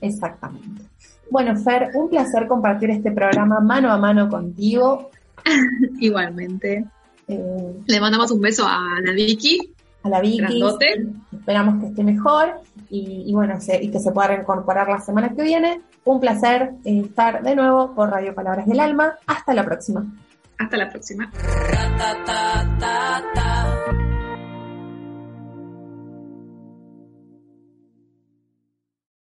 Exactamente. 0.01 0.83
Bueno, 1.31 1.57
Fer, 1.57 1.91
un 1.95 2.11
placer 2.11 2.47
compartir 2.47 2.91
este 2.91 3.11
programa 3.11 3.61
mano 3.61 3.91
a 3.91 3.99
mano 3.99 4.29
contigo. 4.29 5.11
Igualmente. 6.01 6.85
eh, 7.27 7.73
Le 7.87 8.01
mandamos 8.01 8.31
un 8.31 8.41
beso 8.41 8.67
a 8.67 9.01
la 9.03 9.13
Vicky. 9.13 9.75
A 10.05 10.09
la 10.09 10.21
Vicky. 10.21 10.39
Grandote. 10.39 11.07
Esperamos 11.33 11.81
que 11.83 11.89
esté 11.89 12.05
mejor 12.05 12.61
y, 12.89 13.25
y 13.27 13.33
bueno, 13.35 13.61
se- 13.61 13.83
y 13.83 13.91
que 13.91 13.99
se 13.99 14.13
pueda 14.13 14.29
reincorporar 14.29 14.89
la 14.89 15.01
semana 15.01 15.31
que 15.31 15.43
viene. 15.43 15.81
Un 16.05 16.21
placer 16.21 16.73
eh, 16.85 17.01
estar 17.07 17.43
de 17.43 17.57
nuevo 17.57 17.95
por 17.95 18.11
Radio 18.11 18.35
Palabras 18.35 18.67
del 18.67 18.79
Alma. 18.81 19.15
Hasta 19.27 19.53
la 19.55 19.65
próxima. 19.65 20.05
Hasta 20.59 20.77
la 20.77 20.89
próxima. 20.89 21.31